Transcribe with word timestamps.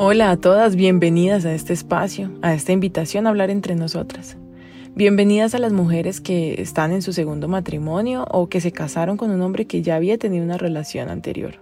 Hola 0.00 0.30
a 0.30 0.36
todas, 0.36 0.76
bienvenidas 0.76 1.44
a 1.44 1.52
este 1.52 1.72
espacio, 1.72 2.30
a 2.40 2.54
esta 2.54 2.70
invitación 2.70 3.26
a 3.26 3.30
hablar 3.30 3.50
entre 3.50 3.74
nosotras. 3.74 4.36
Bienvenidas 4.94 5.56
a 5.56 5.58
las 5.58 5.72
mujeres 5.72 6.20
que 6.20 6.62
están 6.62 6.92
en 6.92 7.02
su 7.02 7.12
segundo 7.12 7.48
matrimonio 7.48 8.24
o 8.30 8.48
que 8.48 8.60
se 8.60 8.70
casaron 8.70 9.16
con 9.16 9.32
un 9.32 9.40
hombre 9.40 9.66
que 9.66 9.82
ya 9.82 9.96
había 9.96 10.16
tenido 10.16 10.44
una 10.44 10.56
relación 10.56 11.08
anterior. 11.08 11.56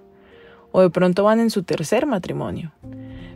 O 0.71 0.83
de 0.83 0.91
pronto 0.91 1.25
van 1.25 1.41
en 1.41 1.49
su 1.49 1.63
tercer 1.63 2.05
matrimonio. 2.05 2.73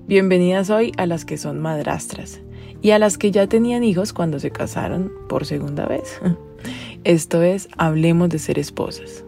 Bienvenidas 0.07 0.69
hoy 0.69 0.93
a 0.99 1.07
las 1.07 1.25
que 1.25 1.39
son 1.39 1.61
madrastras 1.61 2.43
y 2.83 2.91
a 2.91 2.99
las 2.99 3.17
que 3.17 3.31
ya 3.31 3.47
tenían 3.47 3.85
hijos 3.85 4.13
cuando 4.13 4.39
se 4.39 4.51
casaron 4.51 5.11
por 5.31 5.47
segunda 5.47 5.87
vez. 5.87 6.21
Esto 7.05 7.43
es, 7.43 7.71
hablemos 7.79 8.29
de 8.29 8.39
ser 8.39 8.59
esposas. 8.59 9.25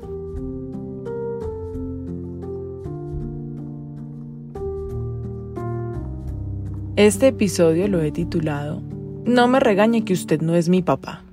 Este 7.03 7.27
episodio 7.27 7.89
lo 7.89 8.01
he 8.01 8.13
titulado 8.13 8.81
No 9.25 9.49
me 9.49 9.59
regañe 9.59 10.05
que 10.05 10.13
usted 10.13 10.41
no 10.41 10.55
es 10.55 10.69
mi 10.69 10.83
papá. 10.83 11.25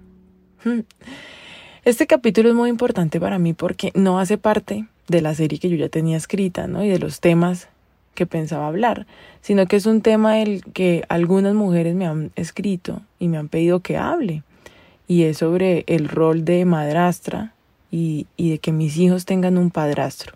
Este 1.86 2.08
capítulo 2.08 2.50
es 2.50 2.56
muy 2.56 2.72
importante 2.72 3.20
para 3.20 3.38
mí 3.38 3.54
porque 3.54 3.92
no 3.94 4.20
hace 4.20 4.40
parte 4.40 4.88
de 5.08 5.22
la 5.22 5.36
serie 5.36 5.60
que 5.60 5.70
yo 5.70 5.76
ya 5.76 5.88
tenía 5.88 6.18
escrita, 6.18 6.66
¿no? 6.66 6.84
Y 6.84 6.90
de 6.90 6.98
los 6.98 7.20
temas 7.20 7.68
que 8.16 8.26
pensaba 8.26 8.66
hablar, 8.66 9.06
sino 9.42 9.68
que 9.68 9.76
es 9.76 9.86
un 9.86 10.02
tema 10.02 10.42
el 10.42 10.64
que 10.74 11.04
algunas 11.08 11.54
mujeres 11.54 11.94
me 11.94 12.08
han 12.08 12.32
escrito 12.36 13.04
y 13.20 13.28
me 13.28 13.38
han 13.38 13.48
pedido 13.48 13.82
que 13.82 13.96
hable. 13.96 14.42
Y 15.08 15.26
es 15.26 15.38
sobre 15.38 15.84
el 15.86 16.10
rol 16.10 16.46
de 16.46 16.66
madrastra 16.66 17.54
y, 17.92 18.26
y 18.38 18.50
de 18.50 18.58
que 18.58 18.72
mis 18.72 18.98
hijos 18.98 19.26
tengan 19.26 19.56
un 19.60 19.70
padrastro 19.70 20.34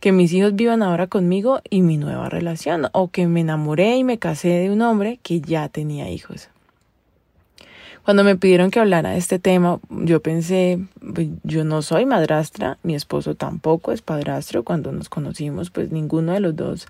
que 0.00 0.12
mis 0.12 0.32
hijos 0.32 0.54
vivan 0.56 0.82
ahora 0.82 1.06
conmigo 1.06 1.60
y 1.68 1.82
mi 1.82 1.98
nueva 1.98 2.28
relación, 2.28 2.88
o 2.92 3.08
que 3.08 3.26
me 3.26 3.40
enamoré 3.40 3.96
y 3.96 4.04
me 4.04 4.18
casé 4.18 4.48
de 4.48 4.70
un 4.70 4.82
hombre 4.82 5.20
que 5.22 5.40
ya 5.40 5.68
tenía 5.68 6.10
hijos. 6.10 6.48
Cuando 8.02 8.24
me 8.24 8.34
pidieron 8.34 8.70
que 8.70 8.80
hablara 8.80 9.10
de 9.10 9.18
este 9.18 9.38
tema, 9.38 9.78
yo 9.90 10.20
pensé, 10.20 10.78
pues, 11.14 11.28
yo 11.42 11.64
no 11.64 11.82
soy 11.82 12.06
madrastra, 12.06 12.78
mi 12.82 12.94
esposo 12.94 13.34
tampoco 13.34 13.92
es 13.92 14.00
padrastro, 14.00 14.64
cuando 14.64 14.90
nos 14.90 15.10
conocimos, 15.10 15.70
pues 15.70 15.92
ninguno 15.92 16.32
de 16.32 16.40
los 16.40 16.56
dos 16.56 16.86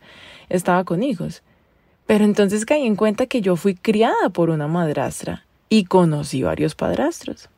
estaba 0.49 0.85
con 0.85 1.03
hijos. 1.03 1.43
Pero 2.07 2.25
entonces 2.25 2.65
caí 2.65 2.87
en 2.87 2.97
cuenta 2.97 3.27
que 3.27 3.41
yo 3.41 3.57
fui 3.57 3.75
criada 3.75 4.31
por 4.33 4.51
una 4.51 4.69
madrastra 4.69 5.45
y 5.69 5.85
conocí 5.85 6.43
varios 6.43 6.75
padrastros. 6.77 7.49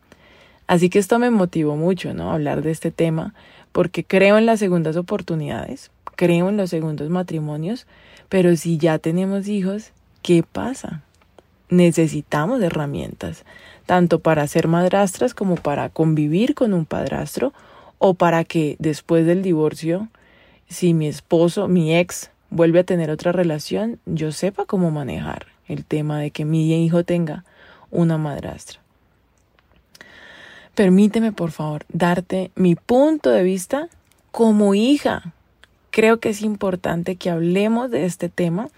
Así 0.66 0.89
que 0.89 0.98
esto 0.98 1.19
me 1.19 1.31
motivó 1.31 1.77
mucho, 1.77 2.14
¿no? 2.14 2.33
Hablar 2.33 2.62
de 2.62 2.70
este 2.70 2.91
tema, 2.91 3.34
porque 3.73 4.05
creo 4.05 4.39
en 4.39 4.47
las 4.47 4.61
segundas 4.61 4.97
oportunidades, 4.97 5.91
creo 6.17 6.48
en 6.48 6.56
los 6.56 6.70
segundos 6.70 7.11
matrimonios, 7.11 7.87
pero 8.28 8.56
si 8.56 8.78
ya 8.78 8.98
tenemos 8.98 9.48
hijos, 9.48 9.92
¿qué 10.23 10.42
pasa? 10.42 11.03
Necesitamos 11.69 12.62
herramientas, 12.62 13.45
tanto 13.87 14.20
para 14.20 14.47
ser 14.47 14.69
madrastras 14.69 15.34
como 15.34 15.56
para 15.56 15.89
convivir 15.89 16.55
con 16.55 16.75
un 16.75 16.84
padrastro 16.84 17.53
o 17.98 18.15
para 18.15 18.45
que 18.45 18.77
después 18.78 19.27
del 19.27 19.43
divorcio, 19.43 20.09
si 20.69 20.93
mi 20.93 21.06
esposo, 21.06 21.69
mi 21.69 21.97
ex, 21.97 22.31
vuelve 22.50 22.81
a 22.81 22.84
tener 22.84 23.11
otra 23.11 23.33
relación, 23.33 23.98
yo 24.05 24.33
sepa 24.33 24.67
cómo 24.67 24.91
manejar 24.91 25.47
el 25.67 25.84
tema 25.84 26.19
de 26.19 26.31
que 26.31 26.45
mi 26.45 26.84
hijo 26.84 27.05
tenga 27.05 27.45
una 27.91 28.19
madrastra. 28.19 28.81
Permíteme, 30.75 31.33
por 31.33 31.51
favor, 31.51 31.84
darte 31.92 32.51
mi 32.55 32.77
punto 32.77 33.31
de 33.31 33.42
vista 33.42 33.89
como 34.31 34.75
hija. 34.75 35.34
Creo 35.91 36.19
que 36.19 36.31
es 36.31 36.41
importante 36.41 37.17
que 37.17 37.28
hablemos 37.28 37.91
de 37.91 38.06
este 38.06 38.31
tema 38.31 38.69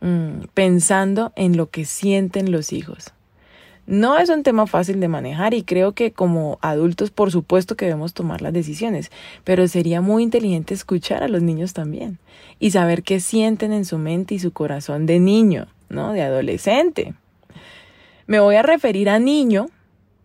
mm, 0.00 0.46
pensando 0.54 1.32
en 1.36 1.58
lo 1.58 1.68
que 1.68 1.84
sienten 1.84 2.50
los 2.50 2.72
hijos. 2.72 3.12
No 3.86 4.18
es 4.18 4.30
un 4.30 4.42
tema 4.42 4.66
fácil 4.66 4.98
de 4.98 5.08
manejar 5.08 5.52
y 5.52 5.62
creo 5.62 5.92
que 5.92 6.10
como 6.10 6.58
adultos 6.62 7.10
por 7.10 7.30
supuesto 7.30 7.76
que 7.76 7.84
debemos 7.84 8.14
tomar 8.14 8.40
las 8.40 8.54
decisiones, 8.54 9.12
pero 9.44 9.68
sería 9.68 10.00
muy 10.00 10.22
inteligente 10.22 10.72
escuchar 10.74 11.22
a 11.22 11.28
los 11.28 11.42
niños 11.42 11.74
también 11.74 12.18
y 12.58 12.72
saber 12.72 13.02
qué 13.02 13.20
sienten 13.20 13.72
en 13.72 13.84
su 13.84 13.98
mente 13.98 14.34
y 14.34 14.38
su 14.38 14.52
corazón 14.52 15.04
de 15.04 15.20
niño, 15.20 15.68
¿no? 15.90 16.14
De 16.14 16.22
adolescente. 16.22 17.14
Me 18.26 18.40
voy 18.40 18.56
a 18.56 18.62
referir 18.62 19.08
a 19.08 19.20
niño 19.20 19.68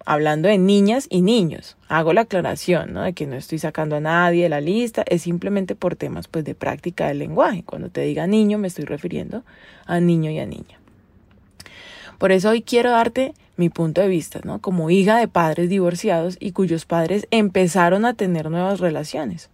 hablando 0.05 0.47
de 0.47 0.57
niñas 0.57 1.07
y 1.09 1.21
niños. 1.21 1.77
Hago 1.87 2.13
la 2.13 2.21
aclaración, 2.21 2.93
¿no? 2.93 3.03
De 3.03 3.13
que 3.13 3.27
no 3.27 3.35
estoy 3.35 3.59
sacando 3.59 3.95
a 3.95 3.99
nadie 3.99 4.43
de 4.43 4.49
la 4.49 4.61
lista, 4.61 5.03
es 5.07 5.23
simplemente 5.23 5.75
por 5.75 5.95
temas 5.95 6.27
pues 6.27 6.45
de 6.45 6.55
práctica 6.55 7.07
del 7.07 7.19
lenguaje. 7.19 7.63
Cuando 7.63 7.89
te 7.89 8.01
diga 8.01 8.27
niño 8.27 8.57
me 8.57 8.67
estoy 8.67 8.85
refiriendo 8.85 9.43
a 9.85 9.99
niño 9.99 10.31
y 10.31 10.39
a 10.39 10.45
niña. 10.45 10.79
Por 12.17 12.31
eso 12.31 12.49
hoy 12.49 12.61
quiero 12.61 12.91
darte 12.91 13.33
mi 13.57 13.69
punto 13.69 14.01
de 14.01 14.07
vista, 14.07 14.41
¿no? 14.43 14.59
Como 14.59 14.89
hija 14.89 15.17
de 15.17 15.27
padres 15.27 15.69
divorciados 15.69 16.37
y 16.39 16.51
cuyos 16.51 16.85
padres 16.85 17.27
empezaron 17.31 18.05
a 18.05 18.13
tener 18.13 18.49
nuevas 18.49 18.79
relaciones. 18.79 19.49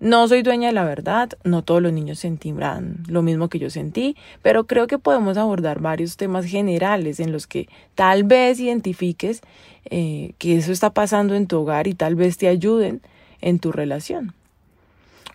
No 0.00 0.26
soy 0.28 0.42
dueña 0.42 0.68
de 0.68 0.72
la 0.72 0.84
verdad, 0.84 1.28
no 1.44 1.62
todos 1.62 1.82
los 1.82 1.92
niños 1.92 2.20
sentirán 2.20 3.04
lo 3.06 3.20
mismo 3.20 3.50
que 3.50 3.58
yo 3.58 3.68
sentí, 3.68 4.16
pero 4.40 4.64
creo 4.64 4.86
que 4.86 4.98
podemos 4.98 5.36
abordar 5.36 5.80
varios 5.80 6.16
temas 6.16 6.46
generales 6.46 7.20
en 7.20 7.32
los 7.32 7.46
que 7.46 7.68
tal 7.94 8.24
vez 8.24 8.58
identifiques 8.60 9.42
eh, 9.84 10.32
que 10.38 10.56
eso 10.56 10.72
está 10.72 10.94
pasando 10.94 11.34
en 11.34 11.46
tu 11.46 11.58
hogar 11.58 11.86
y 11.86 11.92
tal 11.92 12.14
vez 12.14 12.38
te 12.38 12.48
ayuden 12.48 13.02
en 13.42 13.58
tu 13.58 13.72
relación. 13.72 14.32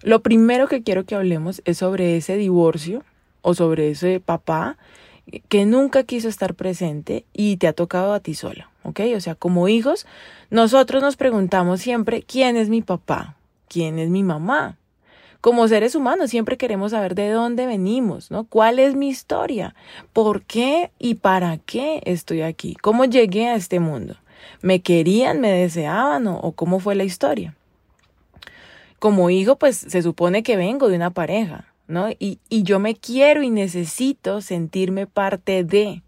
Lo 0.01 0.21
primero 0.21 0.67
que 0.67 0.81
quiero 0.81 1.05
que 1.05 1.13
hablemos 1.13 1.61
es 1.65 1.77
sobre 1.77 2.17
ese 2.17 2.35
divorcio 2.35 3.03
o 3.43 3.53
sobre 3.53 3.91
ese 3.91 4.19
papá 4.19 4.77
que 5.47 5.67
nunca 5.67 6.03
quiso 6.03 6.27
estar 6.27 6.55
presente 6.55 7.23
y 7.33 7.57
te 7.57 7.67
ha 7.67 7.73
tocado 7.73 8.13
a 8.13 8.19
ti 8.19 8.33
sola, 8.33 8.71
¿ok? 8.81 9.01
O 9.15 9.19
sea, 9.19 9.35
como 9.35 9.67
hijos, 9.67 10.07
nosotros 10.49 11.03
nos 11.03 11.17
preguntamos 11.17 11.81
siempre, 11.81 12.23
¿quién 12.23 12.57
es 12.57 12.69
mi 12.69 12.81
papá? 12.81 13.35
Quién 13.75 13.99
es 13.99 14.09
mi 14.09 14.23
mamá. 14.23 14.77
Como 15.41 15.67
seres 15.67 15.95
humanos 15.95 16.29
siempre 16.29 16.55
queremos 16.55 16.91
saber 16.91 17.13
de 17.13 17.29
dónde 17.29 17.65
venimos, 17.65 18.31
¿no? 18.31 18.45
¿Cuál 18.45 18.79
es 18.79 18.95
mi 18.95 19.09
historia? 19.09 19.75
¿Por 20.13 20.43
qué 20.43 20.91
y 20.97 21.15
para 21.15 21.57
qué 21.57 22.01
estoy 22.05 22.41
aquí? 22.41 22.75
¿Cómo 22.75 23.03
llegué 23.03 23.47
a 23.49 23.55
este 23.55 23.81
mundo? 23.81 24.15
¿Me 24.61 24.79
querían, 24.81 25.41
me 25.41 25.51
deseaban 25.51 26.25
o, 26.25 26.53
cómo 26.53 26.79
fue 26.79 26.95
la 26.95 27.03
historia? 27.03 27.53
Como 28.97 29.29
hijo, 29.29 29.57
pues 29.57 29.75
se 29.75 30.01
supone 30.01 30.41
que 30.41 30.55
vengo 30.55 30.87
de 30.87 30.95
una 30.95 31.09
pareja, 31.09 31.73
¿no? 31.89 32.09
Y, 32.17 32.39
y 32.47 32.63
yo 32.63 32.79
me 32.79 32.95
quiero 32.95 33.43
y 33.43 33.49
necesito 33.49 34.39
sentirme 34.39 35.05
parte 35.05 35.65
de. 35.65 36.01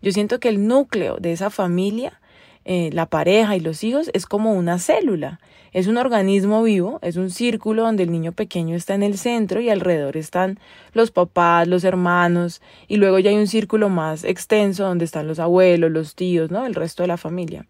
Yo 0.00 0.12
siento 0.12 0.38
que 0.38 0.48
el 0.48 0.68
núcleo 0.68 1.16
de 1.16 1.32
esa 1.32 1.50
familia 1.50 2.20
eh, 2.64 2.90
la 2.92 3.06
pareja 3.06 3.56
y 3.56 3.60
los 3.60 3.84
hijos 3.84 4.10
es 4.14 4.26
como 4.26 4.52
una 4.52 4.78
célula. 4.78 5.40
Es 5.74 5.88
un 5.88 5.96
organismo 5.96 6.62
vivo, 6.62 7.00
es 7.02 7.16
un 7.16 7.30
círculo 7.30 7.82
donde 7.82 8.04
el 8.04 8.12
niño 8.12 8.30
pequeño 8.30 8.76
está 8.76 8.94
en 8.94 9.02
el 9.02 9.18
centro 9.18 9.60
y 9.60 9.70
alrededor 9.70 10.16
están 10.16 10.60
los 10.92 11.10
papás, 11.10 11.66
los 11.66 11.82
hermanos 11.82 12.62
y 12.86 12.96
luego 12.96 13.18
ya 13.18 13.30
hay 13.30 13.36
un 13.36 13.48
círculo 13.48 13.88
más 13.88 14.22
extenso 14.22 14.84
donde 14.84 15.04
están 15.04 15.26
los 15.26 15.40
abuelos, 15.40 15.90
los 15.90 16.14
tíos, 16.14 16.52
¿no? 16.52 16.64
El 16.64 16.76
resto 16.76 17.02
de 17.02 17.08
la 17.08 17.16
familia. 17.16 17.66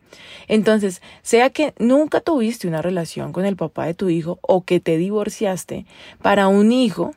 Entonces, 0.49 1.01
sea 1.23 1.49
que 1.49 1.73
nunca 1.79 2.21
tuviste 2.21 2.69
una 2.69 2.83
relación 2.83 3.33
con 3.33 3.47
el 3.47 3.57
papá 3.57 3.87
de 3.87 3.95
tu 3.95 4.11
hijo 4.11 4.39
o 4.43 4.65
que 4.65 4.81
te 4.81 4.99
divorciaste, 4.99 5.87
para 6.21 6.47
un 6.49 6.73
hijo, 6.73 7.15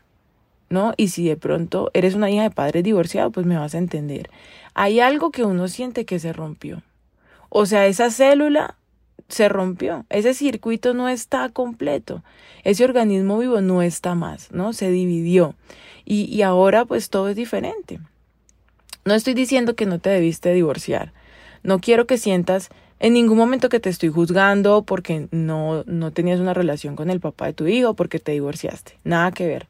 ¿no? 0.69 0.93
Y 0.95 1.09
si 1.09 1.27
de 1.27 1.35
pronto 1.35 1.91
eres 1.93 2.15
una 2.15 2.31
hija 2.31 2.43
de 2.43 2.51
padres 2.51 2.85
divorciados, 2.85 3.33
pues 3.33 3.45
me 3.45 3.57
vas 3.57 3.75
a 3.75 3.79
entender. 3.79 4.29
Hay 4.73 5.01
algo 5.01 5.31
que 5.31 5.43
uno 5.43 5.67
siente 5.67 6.05
que 6.05 6.19
se 6.19 6.31
rompió. 6.31 6.81
O 7.49 7.65
sea, 7.65 7.87
esa 7.87 8.11
célula 8.11 8.77
se 9.27 9.49
rompió, 9.49 10.05
ese 10.09 10.33
circuito 10.33 10.93
no 10.93 11.09
está 11.09 11.49
completo, 11.49 12.23
ese 12.63 12.85
organismo 12.85 13.37
vivo 13.39 13.61
no 13.61 13.81
está 13.81 14.15
más, 14.15 14.51
¿no? 14.51 14.73
Se 14.73 14.89
dividió 14.89 15.55
y, 16.05 16.23
y 16.25 16.41
ahora 16.41 16.85
pues 16.85 17.09
todo 17.09 17.29
es 17.29 17.35
diferente. 17.35 17.99
No 19.05 19.13
estoy 19.13 19.33
diciendo 19.33 19.75
que 19.75 19.85
no 19.85 19.99
te 19.99 20.09
debiste 20.09 20.53
divorciar, 20.53 21.13
no 21.63 21.79
quiero 21.79 22.07
que 22.07 22.17
sientas 22.17 22.69
en 22.99 23.13
ningún 23.13 23.37
momento 23.37 23.69
que 23.69 23.79
te 23.79 23.89
estoy 23.89 24.09
juzgando 24.09 24.83
porque 24.83 25.27
no, 25.31 25.83
no 25.85 26.11
tenías 26.11 26.39
una 26.39 26.53
relación 26.53 26.95
con 26.95 27.09
el 27.09 27.19
papá 27.19 27.45
de 27.47 27.53
tu 27.53 27.67
hijo, 27.67 27.93
porque 27.93 28.19
te 28.19 28.31
divorciaste, 28.31 28.97
nada 29.03 29.31
que 29.31 29.47
ver. 29.47 29.67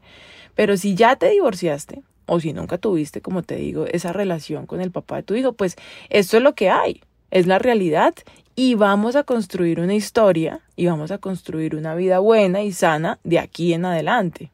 Pero 0.55 0.77
si 0.77 0.95
ya 0.95 1.15
te 1.17 1.29
divorciaste, 1.29 2.03
o 2.25 2.39
si 2.39 2.53
nunca 2.53 2.77
tuviste, 2.77 3.21
como 3.21 3.41
te 3.43 3.55
digo, 3.55 3.85
esa 3.85 4.13
relación 4.13 4.65
con 4.65 4.81
el 4.81 4.91
papá 4.91 5.17
de 5.17 5.23
tu 5.23 5.35
hijo, 5.35 5.53
pues 5.53 5.75
esto 6.09 6.37
es 6.37 6.43
lo 6.43 6.55
que 6.55 6.69
hay 6.69 7.01
es 7.31 7.47
la 7.47 7.59
realidad 7.59 8.13
y 8.55 8.75
vamos 8.75 9.15
a 9.15 9.23
construir 9.23 9.79
una 9.79 9.93
historia 9.93 10.61
y 10.75 10.87
vamos 10.87 11.11
a 11.11 11.17
construir 11.17 11.75
una 11.75 11.95
vida 11.95 12.19
buena 12.19 12.63
y 12.63 12.71
sana 12.71 13.19
de 13.23 13.39
aquí 13.39 13.73
en 13.73 13.85
adelante. 13.85 14.51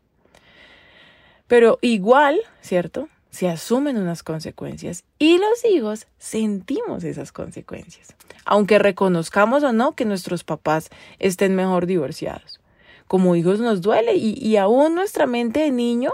Pero 1.48 1.80
igual, 1.82 2.40
¿cierto? 2.62 3.10
Se 3.30 3.50
asumen 3.50 3.98
unas 3.98 4.24
consecuencias 4.24 5.04
y 5.18 5.38
los 5.38 5.66
hijos 5.66 6.08
sentimos 6.18 7.04
esas 7.04 7.32
consecuencias, 7.32 8.16
aunque 8.46 8.80
reconozcamos 8.80 9.64
o 9.64 9.74
no 9.74 9.94
que 9.94 10.06
nuestros 10.06 10.44
papás 10.44 10.90
estén 11.20 11.56
mejor 11.56 11.86
divorciados. 11.86 12.60
Como 13.08 13.36
hijos 13.36 13.60
nos 13.60 13.82
duele 13.82 14.16
y, 14.16 14.34
y 14.34 14.58
aún 14.58 14.96
nuestra 14.96 15.26
mente 15.26 15.62
de 15.62 15.72
niño 15.72 16.14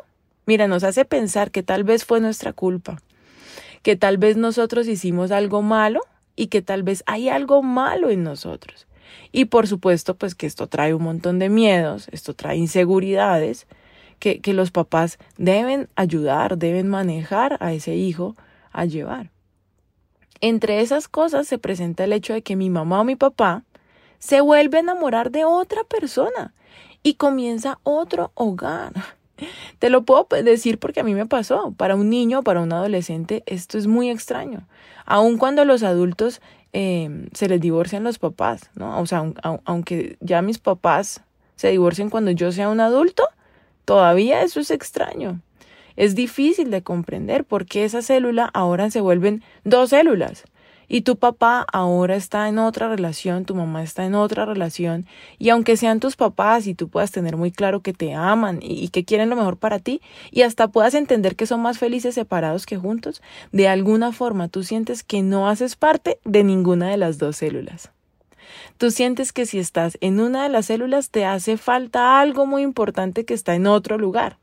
Mira, 0.50 0.68
nos 0.68 0.84
hace 0.84 1.06
pensar 1.06 1.52
que 1.52 1.62
tal 1.62 1.84
vez 1.84 2.06
fue 2.06 2.20
nuestra 2.22 2.54
culpa, 2.54 3.00
que 3.84 3.96
tal 3.96 4.18
vez 4.18 4.36
nosotros 4.36 4.88
hicimos 4.88 5.30
algo 5.30 5.62
malo 5.62 6.02
y 6.40 6.48
que 6.48 6.62
tal 6.62 6.84
vez 6.84 7.04
hay 7.06 7.28
algo 7.28 7.62
malo 7.62 8.10
en 8.10 8.24
nosotros. 8.24 8.88
Y 9.34 9.46
por 9.46 9.68
supuesto, 9.68 10.16
pues 10.16 10.36
que 10.36 10.48
esto 10.48 10.68
trae 10.68 10.94
un 10.94 11.04
montón 11.04 11.38
de 11.38 11.50
miedos, 11.50 12.08
esto 12.14 12.34
trae 12.34 12.56
inseguridades, 12.56 13.68
que, 14.20 14.40
que 14.40 14.54
los 14.54 14.72
papás 14.72 15.20
deben 15.38 15.90
ayudar, 15.98 16.58
deben 16.58 16.88
manejar 16.88 17.58
a 17.60 17.74
ese 17.74 17.96
hijo 17.96 18.38
a 18.72 18.86
llevar. 18.86 19.32
Entre 20.40 20.80
esas 20.80 21.10
cosas 21.10 21.46
se 21.46 21.58
presenta 21.58 22.06
el 22.06 22.14
hecho 22.14 22.32
de 22.32 22.42
que 22.42 22.56
mi 22.56 22.70
mamá 22.70 23.02
o 23.02 23.04
mi 23.04 23.18
papá 23.18 23.66
se 24.20 24.40
vuelve 24.40 24.78
a 24.78 24.82
enamorar 24.82 25.32
de 25.32 25.44
otra 25.44 25.84
persona 25.84 26.54
y 27.04 27.16
comienza 27.16 27.80
otro 27.84 28.32
hogar. 28.36 28.94
Te 29.80 29.90
lo 29.90 30.04
puedo 30.04 30.26
decir 30.44 30.80
porque 30.80 31.02
a 31.02 31.04
mí 31.04 31.14
me 31.16 31.26
pasó. 31.26 31.74
Para 31.78 31.96
un 31.96 32.10
niño, 32.10 32.44
para 32.44 32.62
un 32.62 32.72
adolescente, 32.72 33.44
esto 33.46 33.78
es 33.78 33.88
muy 33.88 34.10
extraño. 34.10 34.68
Aun 35.10 35.40
cuando 35.40 35.66
los 35.66 35.82
adultos 35.82 36.40
eh, 36.72 37.28
se 37.34 37.50
les 37.50 37.60
divorcian 37.60 38.04
los 38.04 38.20
papás, 38.20 38.70
¿no? 38.76 39.02
O 39.02 39.08
sea, 39.08 39.26
aunque 39.66 40.18
ya 40.22 40.44
mis 40.44 40.60
papás 40.60 41.24
se 41.56 41.72
divorcien 41.72 42.12
cuando 42.12 42.30
yo 42.30 42.52
sea 42.52 42.70
un 42.70 42.80
adulto, 42.80 43.28
todavía 43.86 44.44
eso 44.44 44.60
es 44.60 44.70
extraño. 44.70 45.42
Es 45.96 46.14
difícil 46.14 46.70
de 46.70 46.84
comprender 46.84 47.44
por 47.44 47.66
qué 47.66 47.86
esa 47.86 48.04
célula 48.04 48.52
ahora 48.54 48.92
se 48.92 49.02
vuelven 49.02 49.44
dos 49.64 49.90
células. 49.90 50.44
Y 50.90 51.02
tu 51.02 51.18
papá 51.18 51.66
ahora 51.72 52.16
está 52.16 52.50
en 52.50 52.58
otra 52.58 52.90
relación, 52.90 53.46
tu 53.46 53.54
mamá 53.54 53.84
está 53.84 54.06
en 54.06 54.16
otra 54.16 54.46
relación, 54.46 55.06
y 55.38 55.50
aunque 55.50 55.78
sean 55.78 56.00
tus 56.00 56.16
papás 56.16 56.66
y 56.66 56.74
tú 56.74 56.90
puedas 56.90 57.12
tener 57.12 57.38
muy 57.38 57.52
claro 57.52 57.82
que 57.82 57.94
te 57.94 58.16
aman 58.16 58.60
y, 58.62 58.90
que 58.90 59.06
quieren 59.06 59.30
lo 59.30 59.36
mejor 59.36 59.58
para 59.58 59.78
ti, 59.78 60.02
y 60.32 60.42
hasta 60.42 60.68
puedas 60.68 60.96
entender 60.96 61.36
que 61.36 61.46
son 61.46 61.62
más 61.62 61.78
felices 61.78 62.16
separados 62.16 62.66
que 62.66 62.78
juntos, 62.78 63.22
de 63.52 63.68
alguna 63.68 64.12
forma 64.12 64.48
tú 64.48 64.64
sientes 64.64 65.04
que 65.04 65.22
no 65.22 65.48
haces 65.48 65.76
parte 65.76 66.20
de 66.26 66.44
ninguna 66.44 66.90
de 66.90 66.98
las 66.98 67.20
dos 67.20 67.38
células. 67.38 67.92
Tú 68.80 68.90
sientes 68.90 69.32
que 69.32 69.46
si 69.46 69.60
estás 69.60 69.98
en 70.02 70.20
una 70.20 70.44
de 70.44 70.50
las 70.50 70.66
células 70.66 71.12
te 71.12 71.24
hace 71.24 71.58
falta 71.58 72.20
algo 72.20 72.48
muy 72.48 72.64
importante 72.64 73.26
que 73.26 73.36
está 73.36 73.54
en 73.54 73.68
otro 73.68 74.00
lugar. 74.00 74.38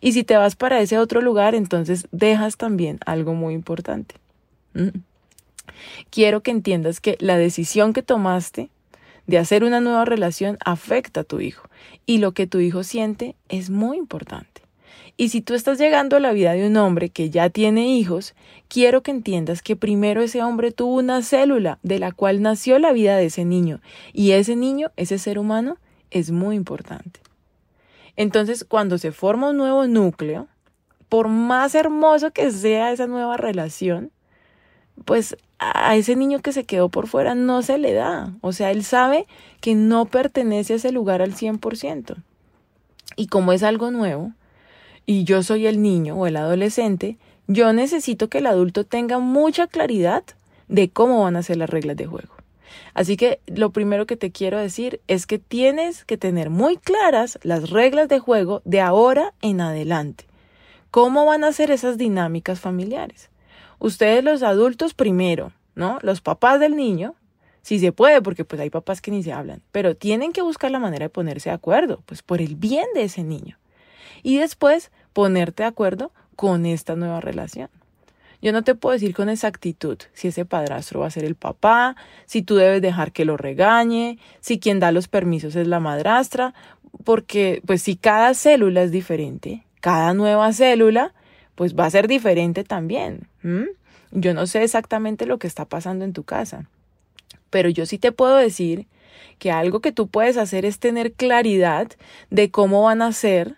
Y 0.00 0.12
si 0.12 0.22
te 0.22 0.36
vas 0.36 0.54
para 0.54 0.80
ese 0.80 0.98
otro 0.98 1.20
lugar, 1.20 1.54
entonces 1.54 2.06
dejas 2.12 2.56
también 2.56 3.00
algo 3.04 3.34
muy 3.34 3.54
importante. 3.54 4.14
Mm. 4.74 5.09
Quiero 6.10 6.42
que 6.42 6.50
entiendas 6.50 7.00
que 7.00 7.16
la 7.20 7.36
decisión 7.36 7.92
que 7.92 8.02
tomaste 8.02 8.70
de 9.26 9.38
hacer 9.38 9.64
una 9.64 9.80
nueva 9.80 10.04
relación 10.04 10.58
afecta 10.64 11.20
a 11.20 11.24
tu 11.24 11.40
hijo 11.40 11.68
y 12.06 12.18
lo 12.18 12.32
que 12.32 12.46
tu 12.46 12.58
hijo 12.58 12.82
siente 12.82 13.36
es 13.48 13.70
muy 13.70 13.96
importante. 13.96 14.62
Y 15.16 15.28
si 15.28 15.42
tú 15.42 15.54
estás 15.54 15.78
llegando 15.78 16.16
a 16.16 16.20
la 16.20 16.32
vida 16.32 16.54
de 16.54 16.66
un 16.66 16.76
hombre 16.78 17.10
que 17.10 17.30
ya 17.30 17.50
tiene 17.50 17.94
hijos, 17.94 18.34
quiero 18.68 19.02
que 19.02 19.10
entiendas 19.10 19.60
que 19.60 19.76
primero 19.76 20.22
ese 20.22 20.42
hombre 20.42 20.72
tuvo 20.72 20.96
una 20.96 21.22
célula 21.22 21.78
de 21.82 21.98
la 21.98 22.10
cual 22.10 22.40
nació 22.40 22.78
la 22.78 22.92
vida 22.92 23.16
de 23.16 23.26
ese 23.26 23.44
niño 23.44 23.80
y 24.12 24.32
ese 24.32 24.56
niño, 24.56 24.90
ese 24.96 25.18
ser 25.18 25.38
humano, 25.38 25.76
es 26.10 26.30
muy 26.30 26.56
importante. 26.56 27.20
Entonces, 28.16 28.64
cuando 28.64 28.98
se 28.98 29.12
forma 29.12 29.50
un 29.50 29.58
nuevo 29.58 29.86
núcleo, 29.86 30.48
por 31.08 31.28
más 31.28 31.74
hermoso 31.74 32.30
que 32.30 32.50
sea 32.50 32.92
esa 32.92 33.06
nueva 33.06 33.36
relación, 33.36 34.10
pues 35.04 35.36
a 35.60 35.94
ese 35.94 36.16
niño 36.16 36.40
que 36.40 36.52
se 36.52 36.64
quedó 36.64 36.88
por 36.88 37.06
fuera 37.06 37.34
no 37.34 37.60
se 37.62 37.76
le 37.76 37.92
da. 37.92 38.32
O 38.40 38.52
sea, 38.52 38.70
él 38.70 38.82
sabe 38.82 39.26
que 39.60 39.74
no 39.74 40.06
pertenece 40.06 40.72
a 40.72 40.76
ese 40.76 40.90
lugar 40.90 41.20
al 41.20 41.34
100%. 41.34 42.16
Y 43.16 43.26
como 43.26 43.52
es 43.52 43.62
algo 43.62 43.90
nuevo, 43.90 44.32
y 45.04 45.24
yo 45.24 45.42
soy 45.42 45.66
el 45.66 45.82
niño 45.82 46.16
o 46.16 46.26
el 46.26 46.36
adolescente, 46.36 47.18
yo 47.46 47.72
necesito 47.72 48.28
que 48.28 48.38
el 48.38 48.46
adulto 48.46 48.84
tenga 48.84 49.18
mucha 49.18 49.66
claridad 49.66 50.24
de 50.68 50.88
cómo 50.88 51.22
van 51.24 51.36
a 51.36 51.42
ser 51.42 51.58
las 51.58 51.68
reglas 51.68 51.96
de 51.96 52.06
juego. 52.06 52.32
Así 52.94 53.16
que 53.16 53.40
lo 53.46 53.70
primero 53.70 54.06
que 54.06 54.16
te 54.16 54.30
quiero 54.30 54.58
decir 54.58 55.00
es 55.08 55.26
que 55.26 55.38
tienes 55.38 56.04
que 56.04 56.16
tener 56.16 56.48
muy 56.48 56.76
claras 56.76 57.38
las 57.42 57.70
reglas 57.70 58.08
de 58.08 58.18
juego 58.18 58.62
de 58.64 58.80
ahora 58.80 59.34
en 59.42 59.60
adelante. 59.60 60.24
¿Cómo 60.90 61.26
van 61.26 61.44
a 61.44 61.52
ser 61.52 61.70
esas 61.70 61.98
dinámicas 61.98 62.60
familiares? 62.60 63.29
Ustedes 63.80 64.22
los 64.22 64.42
adultos 64.42 64.92
primero, 64.94 65.52
¿no? 65.74 65.98
Los 66.02 66.20
papás 66.20 66.60
del 66.60 66.76
niño, 66.76 67.14
si 67.62 67.78
se 67.78 67.92
puede, 67.92 68.20
porque 68.20 68.44
pues 68.44 68.60
hay 68.60 68.68
papás 68.68 69.00
que 69.00 69.10
ni 69.10 69.22
se 69.22 69.32
hablan, 69.32 69.62
pero 69.72 69.96
tienen 69.96 70.32
que 70.32 70.42
buscar 70.42 70.70
la 70.70 70.78
manera 70.78 71.06
de 71.06 71.10
ponerse 71.10 71.48
de 71.48 71.54
acuerdo, 71.54 72.02
pues 72.04 72.22
por 72.22 72.42
el 72.42 72.56
bien 72.56 72.86
de 72.94 73.04
ese 73.04 73.24
niño. 73.24 73.56
Y 74.22 74.36
después 74.36 74.92
ponerte 75.14 75.62
de 75.62 75.68
acuerdo 75.68 76.12
con 76.36 76.66
esta 76.66 76.94
nueva 76.94 77.22
relación. 77.22 77.70
Yo 78.42 78.52
no 78.52 78.62
te 78.62 78.74
puedo 78.74 78.92
decir 78.92 79.14
con 79.14 79.30
exactitud 79.30 79.98
si 80.12 80.28
ese 80.28 80.44
padrastro 80.44 81.00
va 81.00 81.06
a 81.06 81.10
ser 81.10 81.24
el 81.24 81.34
papá, 81.34 81.96
si 82.26 82.42
tú 82.42 82.56
debes 82.56 82.82
dejar 82.82 83.12
que 83.12 83.24
lo 83.24 83.38
regañe, 83.38 84.18
si 84.40 84.58
quien 84.58 84.78
da 84.78 84.92
los 84.92 85.08
permisos 85.08 85.56
es 85.56 85.66
la 85.66 85.80
madrastra, 85.80 86.52
porque 87.04 87.62
pues 87.66 87.80
si 87.80 87.96
cada 87.96 88.34
célula 88.34 88.82
es 88.82 88.90
diferente, 88.90 89.64
cada 89.80 90.12
nueva 90.12 90.52
célula 90.52 91.14
pues 91.54 91.74
va 91.74 91.86
a 91.86 91.90
ser 91.90 92.08
diferente 92.08 92.62
también. 92.64 93.29
Yo 94.12 94.34
no 94.34 94.46
sé 94.46 94.62
exactamente 94.62 95.26
lo 95.26 95.38
que 95.38 95.46
está 95.46 95.64
pasando 95.64 96.04
en 96.04 96.12
tu 96.12 96.24
casa, 96.24 96.68
pero 97.50 97.68
yo 97.68 97.86
sí 97.86 97.98
te 97.98 98.12
puedo 98.12 98.36
decir 98.36 98.86
que 99.38 99.50
algo 99.50 99.80
que 99.80 99.92
tú 99.92 100.08
puedes 100.08 100.36
hacer 100.36 100.64
es 100.64 100.78
tener 100.78 101.12
claridad 101.12 101.88
de 102.30 102.50
cómo 102.50 102.82
van 102.82 103.02
a 103.02 103.12
ser, 103.12 103.56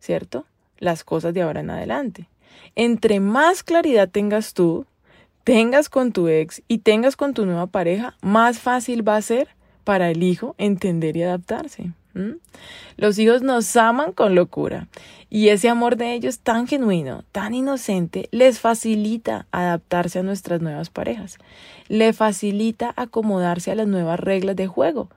¿cierto? 0.00 0.46
Las 0.78 1.04
cosas 1.04 1.34
de 1.34 1.42
ahora 1.42 1.60
en 1.60 1.70
adelante 1.70 2.28
entre 2.76 3.20
más 3.20 3.62
claridad 3.62 4.08
tengas 4.08 4.54
tú, 4.54 4.86
tengas 5.44 5.88
con 5.88 6.12
tu 6.12 6.28
ex 6.28 6.62
y 6.68 6.78
tengas 6.78 7.16
con 7.16 7.34
tu 7.34 7.46
nueva 7.46 7.66
pareja, 7.66 8.16
más 8.22 8.58
fácil 8.58 9.06
va 9.06 9.16
a 9.16 9.22
ser 9.22 9.48
para 9.84 10.10
el 10.10 10.22
hijo 10.22 10.54
entender 10.58 11.16
y 11.16 11.22
adaptarse. 11.22 11.92
Los 12.96 13.18
hijos 13.18 13.42
nos 13.42 13.76
aman 13.76 14.12
con 14.12 14.34
locura. 14.34 14.88
Y 15.30 15.48
ese 15.48 15.68
amor 15.68 15.96
de 15.96 16.14
ellos 16.14 16.38
tan 16.38 16.68
genuino, 16.68 17.24
tan 17.32 17.54
inocente, 17.54 18.28
les 18.30 18.60
facilita 18.60 19.46
adaptarse 19.50 20.20
a 20.20 20.22
nuestras 20.22 20.60
nuevas 20.60 20.90
parejas, 20.90 21.38
le 21.88 22.12
facilita 22.12 22.92
acomodarse 22.96 23.72
a 23.72 23.74
las 23.74 23.88
nuevas 23.88 24.20
reglas 24.20 24.54
de 24.54 24.68
juego, 24.68 25.08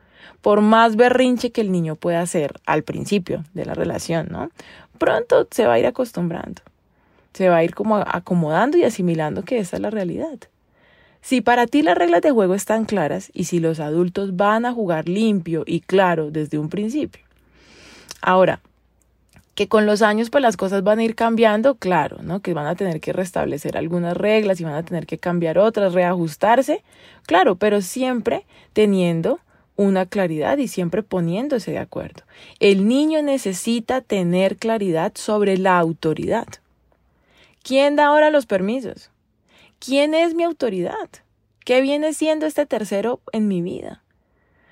por 0.41 0.61
más 0.61 0.95
berrinche 0.95 1.51
que 1.51 1.61
el 1.61 1.71
niño 1.71 1.95
pueda 1.95 2.21
hacer 2.21 2.53
al 2.65 2.81
principio 2.81 3.43
de 3.53 3.65
la 3.65 3.75
relación. 3.75 4.29
Pronto 4.97 5.47
se 5.51 5.67
va 5.67 5.73
a 5.73 5.79
ir 5.79 5.85
acostumbrando. 5.85 6.63
Se 7.33 7.49
va 7.49 7.57
a 7.57 7.63
ir 7.63 7.75
como 7.75 7.97
acomodando 7.97 8.77
y 8.77 8.83
asimilando 8.83 9.43
que 9.43 9.59
esta 9.59 9.75
es 9.75 9.81
la 9.81 9.91
realidad. 9.91 10.39
Si 11.27 11.41
para 11.41 11.67
ti 11.67 11.81
las 11.81 11.97
reglas 11.97 12.21
de 12.21 12.31
juego 12.31 12.55
están 12.55 12.85
claras 12.85 13.31
y 13.33 13.43
si 13.43 13.59
los 13.59 13.81
adultos 13.81 14.37
van 14.37 14.65
a 14.65 14.71
jugar 14.71 15.09
limpio 15.09 15.63
y 15.65 15.81
claro 15.81 16.31
desde 16.31 16.57
un 16.57 16.69
principio. 16.69 17.21
Ahora, 18.21 18.61
que 19.53 19.67
con 19.67 19.85
los 19.85 20.01
años 20.01 20.29
pues 20.29 20.41
las 20.41 20.55
cosas 20.55 20.85
van 20.85 20.99
a 20.99 21.03
ir 21.03 21.15
cambiando, 21.15 21.75
claro, 21.75 22.19
¿no? 22.21 22.39
Que 22.39 22.53
van 22.53 22.65
a 22.65 22.75
tener 22.75 23.01
que 23.01 23.11
restablecer 23.11 23.75
algunas 23.75 24.15
reglas 24.15 24.61
y 24.61 24.63
van 24.63 24.75
a 24.75 24.83
tener 24.83 25.05
que 25.05 25.17
cambiar 25.17 25.57
otras, 25.57 25.93
reajustarse, 25.93 26.81
claro, 27.25 27.57
pero 27.57 27.81
siempre 27.81 28.45
teniendo 28.71 29.41
una 29.75 30.05
claridad 30.05 30.57
y 30.59 30.69
siempre 30.69 31.03
poniéndose 31.03 31.71
de 31.71 31.79
acuerdo. 31.79 32.23
El 32.61 32.87
niño 32.87 33.21
necesita 33.21 33.99
tener 33.99 34.55
claridad 34.55 35.11
sobre 35.15 35.57
la 35.57 35.77
autoridad. 35.77 36.47
¿Quién 37.63 37.97
da 37.97 38.05
ahora 38.05 38.29
los 38.29 38.45
permisos? 38.45 39.11
¿Quién 39.79 40.13
es 40.13 40.33
mi 40.33 40.43
autoridad? 40.43 41.09
¿Qué 41.63 41.81
viene 41.81 42.13
siendo 42.13 42.45
este 42.45 42.65
tercero 42.65 43.21
en 43.31 43.47
mi 43.47 43.61
vida? 43.61 44.01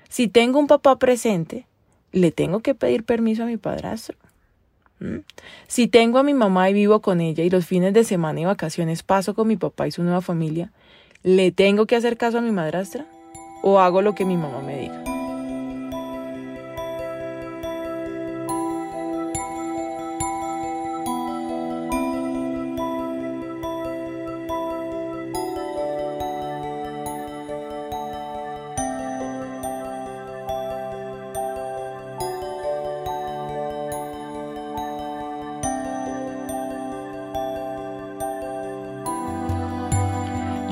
Si 0.08 0.28
tengo 0.28 0.58
un 0.58 0.66
papá 0.66 0.98
presente, 0.98 1.66
¿le 2.12 2.32
tengo 2.32 2.60
que 2.60 2.74
pedir 2.74 3.04
permiso 3.04 3.44
a 3.44 3.46
mi 3.46 3.56
padrastro? 3.56 4.16
Si 5.68 5.88
tengo 5.88 6.18
a 6.18 6.22
mi 6.22 6.32
mamá 6.32 6.70
y 6.70 6.72
vivo 6.72 7.00
con 7.00 7.20
ella 7.20 7.44
y 7.44 7.50
los 7.50 7.66
fines 7.66 7.92
de 7.92 8.04
semana 8.04 8.40
y 8.40 8.44
vacaciones 8.46 9.02
paso 9.02 9.34
con 9.34 9.46
mi 9.46 9.56
papá 9.56 9.86
y 9.86 9.90
su 9.90 10.02
nueva 10.02 10.22
familia, 10.22 10.72
¿le 11.22 11.52
tengo 11.52 11.86
que 11.86 11.96
hacer 11.96 12.16
caso 12.16 12.38
a 12.38 12.42
mi 12.42 12.50
madrastra? 12.50 13.06
¿O 13.62 13.78
hago 13.78 14.00
lo 14.00 14.14
que 14.14 14.24
mi 14.24 14.36
mamá 14.36 14.62
me 14.62 14.80
diga? 14.80 15.15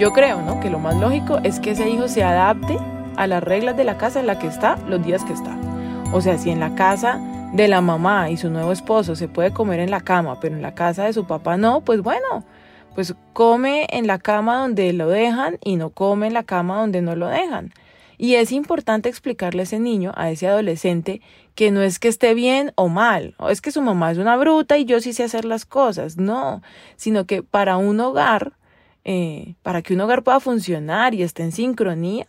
Yo 0.05 0.13
creo, 0.13 0.43
¿no? 0.43 0.61
Que 0.61 0.69
lo 0.69 0.79
más 0.79 1.01
lógico 1.01 1.39
es 1.45 1.61
que 1.61 1.71
ese 1.71 1.89
hijo 1.89 2.09
se 2.09 2.23
adapte 2.23 2.77
a 3.17 3.27
las 3.27 3.43
reglas 3.43 3.75
de 3.75 3.85
la 3.85 3.97
casa 3.97 4.21
en 4.21 4.27
la 4.27 4.39
que 4.39 4.49
está 4.49 4.77
los 4.87 5.03
días 5.03 5.25
que 5.25 5.33
está. 5.33 5.57
O 6.13 6.21
sea, 6.21 6.37
si 6.37 6.51
en 6.51 6.61
la 6.61 6.75
casa 6.75 7.23
de 7.55 7.69
la 7.69 7.81
mamá 7.81 8.29
y 8.29 8.37
su 8.37 8.51
nuevo 8.51 8.71
esposo 8.71 9.17
se 9.17 9.29
puede 9.29 9.55
comer 9.55 9.81
en 9.81 9.91
la 9.91 10.03
cama, 10.03 10.41
pero 10.41 10.57
en 10.57 10.61
la 10.61 10.75
casa 10.75 11.05
de 11.05 11.15
su 11.15 11.27
papá 11.27 11.57
no, 11.57 11.81
pues 11.81 12.03
bueno, 12.03 12.45
pues 12.95 13.15
come 13.33 13.87
en 13.89 14.07
la 14.07 14.19
cama 14.19 14.59
donde 14.59 14.93
lo 14.93 15.09
dejan 15.09 15.57
y 15.65 15.77
no 15.77 15.89
come 15.89 16.27
en 16.27 16.35
la 16.35 16.43
cama 16.43 16.81
donde 16.81 17.01
no 17.01 17.17
lo 17.17 17.29
dejan. 17.29 17.73
Y 18.19 18.35
es 18.35 18.53
importante 18.53 19.09
explicarle 19.09 19.63
a 19.63 19.63
ese 19.63 19.79
niño, 19.79 20.13
a 20.17 20.31
ese 20.31 20.49
adolescente, 20.49 21.23
que 21.55 21.71
no 21.71 21.81
es 21.81 21.99
que 21.99 22.09
esté 22.09 22.35
bien 22.35 22.73
o 22.75 22.91
mal, 22.91 23.37
o 23.39 23.49
es 23.49 23.63
que 23.63 23.71
su 23.71 23.81
mamá 23.81 24.13
es 24.13 24.19
una 24.19 24.37
bruta 24.37 24.77
y 24.77 24.85
yo 24.85 25.01
sí 25.01 25.15
sé 25.15 25.25
hacer 25.25 25.47
las 25.47 25.65
cosas, 25.65 26.19
no, 26.19 26.61
sino 26.97 27.25
que 27.25 27.43
para 27.43 27.79
un 27.79 27.99
hogar, 28.01 28.53
eh, 29.05 29.55
para 29.63 29.83
que 29.83 29.95
un 29.95 30.01
hogar 30.01 30.23
pueda 30.23 30.41
funcionar 30.41 31.15
y 31.15 31.23
esté 31.23 31.43
en 31.43 31.53
sincronía, 31.53 32.27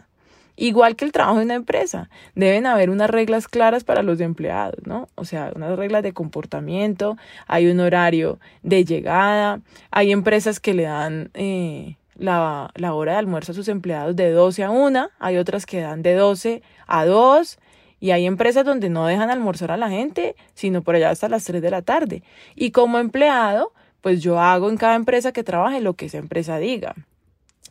igual 0.55 0.95
que 0.95 1.05
el 1.05 1.11
trabajo 1.11 1.39
de 1.39 1.45
una 1.45 1.55
empresa, 1.55 2.09
deben 2.35 2.65
haber 2.65 2.89
unas 2.89 3.09
reglas 3.09 3.47
claras 3.47 3.83
para 3.83 4.03
los 4.03 4.19
empleados, 4.19 4.85
¿no? 4.85 5.07
O 5.15 5.25
sea, 5.25 5.51
unas 5.55 5.77
reglas 5.77 6.03
de 6.03 6.13
comportamiento, 6.13 7.17
hay 7.47 7.67
un 7.67 7.79
horario 7.79 8.39
de 8.63 8.85
llegada, 8.85 9.61
hay 9.91 10.11
empresas 10.11 10.59
que 10.59 10.73
le 10.73 10.83
dan... 10.83 11.29
Eh, 11.33 11.97
la, 12.17 12.71
la, 12.75 12.93
hora 12.93 13.11
de 13.11 13.17
almuerzo 13.17 13.51
a 13.51 13.55
sus 13.55 13.67
empleados 13.67 14.15
de 14.15 14.31
12 14.31 14.63
a 14.63 14.69
1, 14.69 15.09
hay 15.19 15.35
otras 15.35 15.65
que 15.65 15.81
dan 15.81 16.01
de 16.01 16.13
12 16.13 16.61
a 16.87 17.05
2 17.05 17.59
y 17.99 18.11
hay 18.11 18.25
empresas 18.25 18.65
donde 18.65 18.89
no 18.89 19.07
dejan 19.07 19.29
almorzar 19.29 19.71
a 19.71 19.77
la 19.77 19.89
gente, 19.89 20.35
sino 20.53 20.81
por 20.81 20.95
allá 20.95 21.09
hasta 21.09 21.29
las 21.29 21.43
3 21.45 21.61
de 21.61 21.71
la 21.71 21.81
tarde. 21.81 22.23
Y 22.55 22.71
como 22.71 22.99
empleado, 22.99 23.73
pues 24.05 24.21
yo 24.21 24.39
hago 24.39 24.69
en 24.69 24.77
cada 24.77 24.93
empresa 24.93 25.31
que 25.31 25.43
trabaje 25.43 25.81
lo 25.81 25.95
que 25.95 26.05
esa 26.05 26.19
empresa 26.19 26.59
diga. 26.59 26.93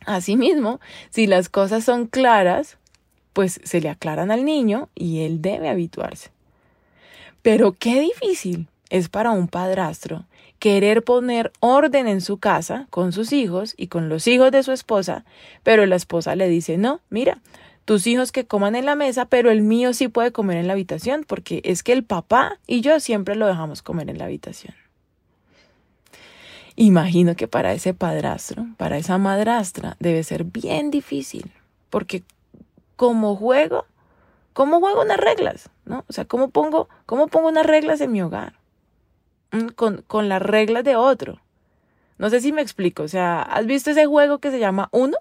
Asimismo, 0.05 0.81
si 1.09 1.27
las 1.27 1.47
cosas 1.47 1.85
son 1.85 2.07
claras, 2.07 2.77
pues 3.31 3.61
se 3.63 3.79
le 3.79 3.87
aclaran 3.87 4.31
al 4.31 4.43
niño 4.43 4.89
y 4.95 5.21
él 5.21 5.41
debe 5.41 5.69
habituarse. 5.69 6.31
Pero 7.41 7.71
qué 7.79 8.01
difícil 8.01 8.67
es 8.89 9.07
para 9.07 9.31
un 9.31 9.47
padrastro 9.47 10.25
querer 10.59 11.05
poner 11.05 11.53
orden 11.61 12.05
en 12.05 12.19
su 12.19 12.37
casa 12.37 12.87
con 12.89 13.13
sus 13.13 13.31
hijos 13.31 13.73
y 13.77 13.87
con 13.87 14.09
los 14.09 14.27
hijos 14.27 14.51
de 14.51 14.61
su 14.63 14.73
esposa, 14.73 15.23
pero 15.63 15.85
la 15.85 15.95
esposa 15.95 16.35
le 16.35 16.49
dice, 16.49 16.75
no, 16.75 16.99
mira, 17.09 17.39
tus 17.85 18.07
hijos 18.07 18.33
que 18.33 18.45
coman 18.45 18.75
en 18.75 18.85
la 18.85 18.95
mesa, 18.95 19.23
pero 19.23 19.51
el 19.51 19.61
mío 19.61 19.93
sí 19.93 20.09
puede 20.09 20.33
comer 20.33 20.57
en 20.57 20.67
la 20.67 20.73
habitación, 20.73 21.23
porque 21.25 21.61
es 21.63 21.81
que 21.81 21.93
el 21.93 22.03
papá 22.03 22.59
y 22.67 22.81
yo 22.81 22.99
siempre 22.99 23.35
lo 23.35 23.47
dejamos 23.47 23.81
comer 23.81 24.09
en 24.09 24.17
la 24.17 24.25
habitación. 24.25 24.75
Imagino 26.75 27.35
que 27.35 27.47
para 27.47 27.73
ese 27.73 27.93
padrastro, 27.93 28.65
para 28.77 28.97
esa 28.97 29.17
madrastra, 29.17 29.95
debe 29.99 30.23
ser 30.23 30.43
bien 30.43 30.91
difícil, 30.91 31.51
porque 31.89 32.23
como 32.97 33.35
juego, 33.35 33.85
¿cómo 34.53 34.79
juego 34.79 35.01
unas 35.01 35.17
reglas? 35.17 35.69
¿No? 35.85 36.03
O 36.09 36.13
sea, 36.13 36.25
¿cómo 36.25 36.49
pongo, 36.49 36.89
cómo 37.05 37.27
pongo 37.27 37.47
unas 37.47 37.65
reglas 37.65 38.01
en 38.01 38.11
mi 38.11 38.21
hogar? 38.21 38.53
Mm, 39.51 39.67
con, 39.69 40.03
con 40.07 40.27
las 40.27 40.41
reglas 40.41 40.83
de 40.83 40.97
otro. 40.97 41.39
No 42.17 42.29
sé 42.29 42.41
si 42.41 42.51
me 42.51 42.61
explico. 42.61 43.03
O 43.03 43.07
sea, 43.07 43.41
¿has 43.41 43.65
visto 43.65 43.91
ese 43.91 44.05
juego 44.05 44.39
que 44.39 44.51
se 44.51 44.59
llama 44.59 44.89
Uno? 44.91 45.17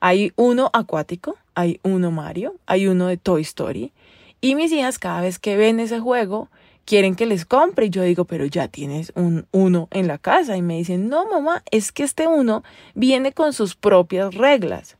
Hay 0.00 0.32
uno 0.36 0.70
acuático, 0.72 1.36
hay 1.54 1.80
uno 1.82 2.10
Mario, 2.10 2.56
hay 2.66 2.86
uno 2.86 3.06
de 3.06 3.16
Toy 3.16 3.42
Story. 3.42 3.92
Y 4.40 4.54
mis 4.54 4.70
hijas 4.72 4.98
cada 4.98 5.20
vez 5.20 5.38
que 5.38 5.56
ven 5.56 5.80
ese 5.80 6.00
juego 6.00 6.48
quieren 6.86 7.16
que 7.16 7.26
les 7.26 7.44
compre. 7.44 7.86
Y 7.86 7.90
yo 7.90 8.02
digo, 8.02 8.24
pero 8.24 8.46
ya 8.46 8.68
tienes 8.68 9.12
un 9.14 9.46
uno 9.52 9.88
en 9.90 10.06
la 10.06 10.16
casa. 10.16 10.56
Y 10.56 10.62
me 10.62 10.78
dicen, 10.78 11.10
no, 11.10 11.28
mamá, 11.28 11.62
es 11.70 11.92
que 11.92 12.04
este 12.04 12.26
uno 12.26 12.64
viene 12.94 13.32
con 13.32 13.52
sus 13.52 13.74
propias 13.76 14.34
reglas. 14.34 14.96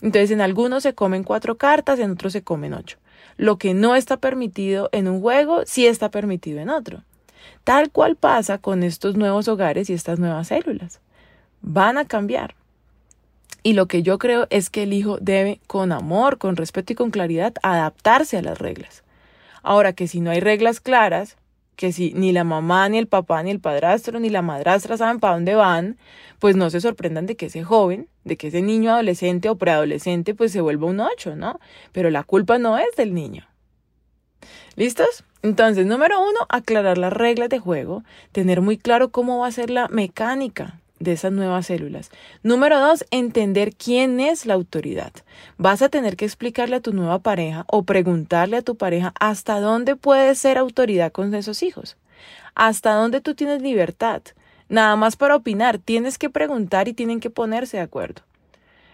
Entonces, 0.00 0.30
en 0.30 0.40
algunos 0.40 0.84
se 0.84 0.94
comen 0.94 1.24
cuatro 1.24 1.56
cartas, 1.56 1.98
en 1.98 2.12
otros 2.12 2.32
se 2.32 2.42
comen 2.42 2.74
ocho. 2.74 2.98
Lo 3.36 3.58
que 3.58 3.74
no 3.74 3.96
está 3.96 4.18
permitido 4.18 4.88
en 4.92 5.08
un 5.08 5.20
juego, 5.20 5.62
sí 5.66 5.86
está 5.86 6.10
permitido 6.10 6.60
en 6.60 6.68
otro. 6.68 7.02
Tal 7.64 7.90
cual 7.90 8.14
pasa 8.14 8.58
con 8.58 8.82
estos 8.82 9.16
nuevos 9.16 9.48
hogares 9.48 9.90
y 9.90 9.94
estas 9.94 10.18
nuevas 10.18 10.48
células. 10.48 11.00
Van 11.62 11.98
a 11.98 12.04
cambiar. 12.04 12.54
Y 13.62 13.72
lo 13.72 13.86
que 13.86 14.02
yo 14.02 14.18
creo 14.18 14.46
es 14.50 14.68
que 14.68 14.82
el 14.82 14.92
hijo 14.92 15.16
debe, 15.20 15.58
con 15.66 15.90
amor, 15.90 16.36
con 16.36 16.56
respeto 16.56 16.92
y 16.92 16.96
con 16.96 17.10
claridad, 17.10 17.54
adaptarse 17.62 18.36
a 18.36 18.42
las 18.42 18.58
reglas. 18.58 19.03
Ahora 19.64 19.94
que 19.94 20.06
si 20.06 20.20
no 20.20 20.30
hay 20.30 20.40
reglas 20.40 20.78
claras, 20.78 21.38
que 21.74 21.90
si 21.90 22.12
ni 22.12 22.32
la 22.32 22.44
mamá, 22.44 22.88
ni 22.90 22.98
el 22.98 23.08
papá, 23.08 23.42
ni 23.42 23.50
el 23.50 23.60
padrastro, 23.60 24.20
ni 24.20 24.28
la 24.28 24.42
madrastra 24.42 24.98
saben 24.98 25.20
para 25.20 25.34
dónde 25.34 25.54
van, 25.54 25.96
pues 26.38 26.54
no 26.54 26.68
se 26.68 26.82
sorprendan 26.82 27.24
de 27.24 27.34
que 27.34 27.46
ese 27.46 27.64
joven, 27.64 28.08
de 28.24 28.36
que 28.36 28.48
ese 28.48 28.60
niño 28.60 28.92
adolescente 28.92 29.48
o 29.48 29.56
preadolescente, 29.56 30.34
pues 30.34 30.52
se 30.52 30.60
vuelva 30.60 30.86
un 30.86 31.00
ocho, 31.00 31.34
¿no? 31.34 31.58
Pero 31.92 32.10
la 32.10 32.24
culpa 32.24 32.58
no 32.58 32.78
es 32.78 32.94
del 32.96 33.14
niño. 33.14 33.48
¿Listos? 34.76 35.24
Entonces, 35.42 35.86
número 35.86 36.20
uno, 36.20 36.40
aclarar 36.50 36.98
las 36.98 37.12
reglas 37.12 37.48
de 37.48 37.58
juego, 37.58 38.04
tener 38.32 38.60
muy 38.60 38.76
claro 38.76 39.10
cómo 39.10 39.38
va 39.38 39.46
a 39.46 39.52
ser 39.52 39.70
la 39.70 39.88
mecánica 39.88 40.80
de 41.04 41.12
esas 41.12 41.32
nuevas 41.32 41.66
células. 41.66 42.10
Número 42.42 42.80
dos, 42.80 43.04
entender 43.10 43.76
quién 43.76 44.18
es 44.18 44.46
la 44.46 44.54
autoridad. 44.54 45.12
Vas 45.56 45.82
a 45.82 45.88
tener 45.88 46.16
que 46.16 46.24
explicarle 46.24 46.76
a 46.76 46.80
tu 46.80 46.92
nueva 46.92 47.20
pareja 47.20 47.64
o 47.68 47.84
preguntarle 47.84 48.56
a 48.56 48.62
tu 48.62 48.76
pareja 48.76 49.14
hasta 49.20 49.60
dónde 49.60 49.94
puedes 49.94 50.38
ser 50.38 50.58
autoridad 50.58 51.12
con 51.12 51.32
esos 51.34 51.62
hijos. 51.62 51.96
Hasta 52.54 52.94
dónde 52.94 53.20
tú 53.20 53.34
tienes 53.34 53.62
libertad. 53.62 54.22
Nada 54.68 54.96
más 54.96 55.16
para 55.16 55.36
opinar, 55.36 55.78
tienes 55.78 56.18
que 56.18 56.30
preguntar 56.30 56.88
y 56.88 56.94
tienen 56.94 57.20
que 57.20 57.30
ponerse 57.30 57.76
de 57.76 57.82
acuerdo. 57.84 58.22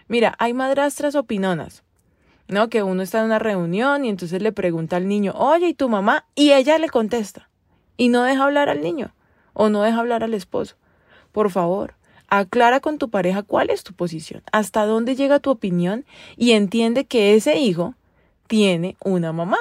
Mira, 0.07 0.35
hay 0.37 0.53
madrastras 0.53 1.15
opinonas. 1.15 1.83
¿no? 2.47 2.69
Que 2.69 2.83
uno 2.83 3.01
está 3.01 3.19
en 3.19 3.25
una 3.25 3.39
reunión 3.39 4.03
y 4.03 4.09
entonces 4.09 4.41
le 4.41 4.51
pregunta 4.51 4.97
al 4.97 5.07
niño, 5.07 5.33
oye, 5.35 5.69
¿y 5.69 5.73
tu 5.73 5.87
mamá? 5.87 6.25
Y 6.35 6.51
ella 6.51 6.77
le 6.77 6.89
contesta. 6.89 7.49
Y 7.95 8.09
no 8.09 8.23
deja 8.23 8.43
hablar 8.43 8.67
al 8.67 8.81
niño 8.81 9.13
o 9.53 9.69
no 9.69 9.81
deja 9.81 9.99
hablar 9.99 10.23
al 10.23 10.33
esposo. 10.33 10.75
Por 11.31 11.49
favor, 11.49 11.95
aclara 12.31 12.79
con 12.79 12.97
tu 12.97 13.09
pareja 13.09 13.43
cuál 13.43 13.69
es 13.69 13.83
tu 13.83 13.93
posición, 13.93 14.41
hasta 14.51 14.85
dónde 14.85 15.15
llega 15.15 15.39
tu 15.39 15.51
opinión 15.51 16.05
y 16.37 16.53
entiende 16.53 17.05
que 17.05 17.35
ese 17.35 17.59
hijo 17.59 17.93
tiene 18.47 18.95
una 19.03 19.33
mamá. 19.33 19.59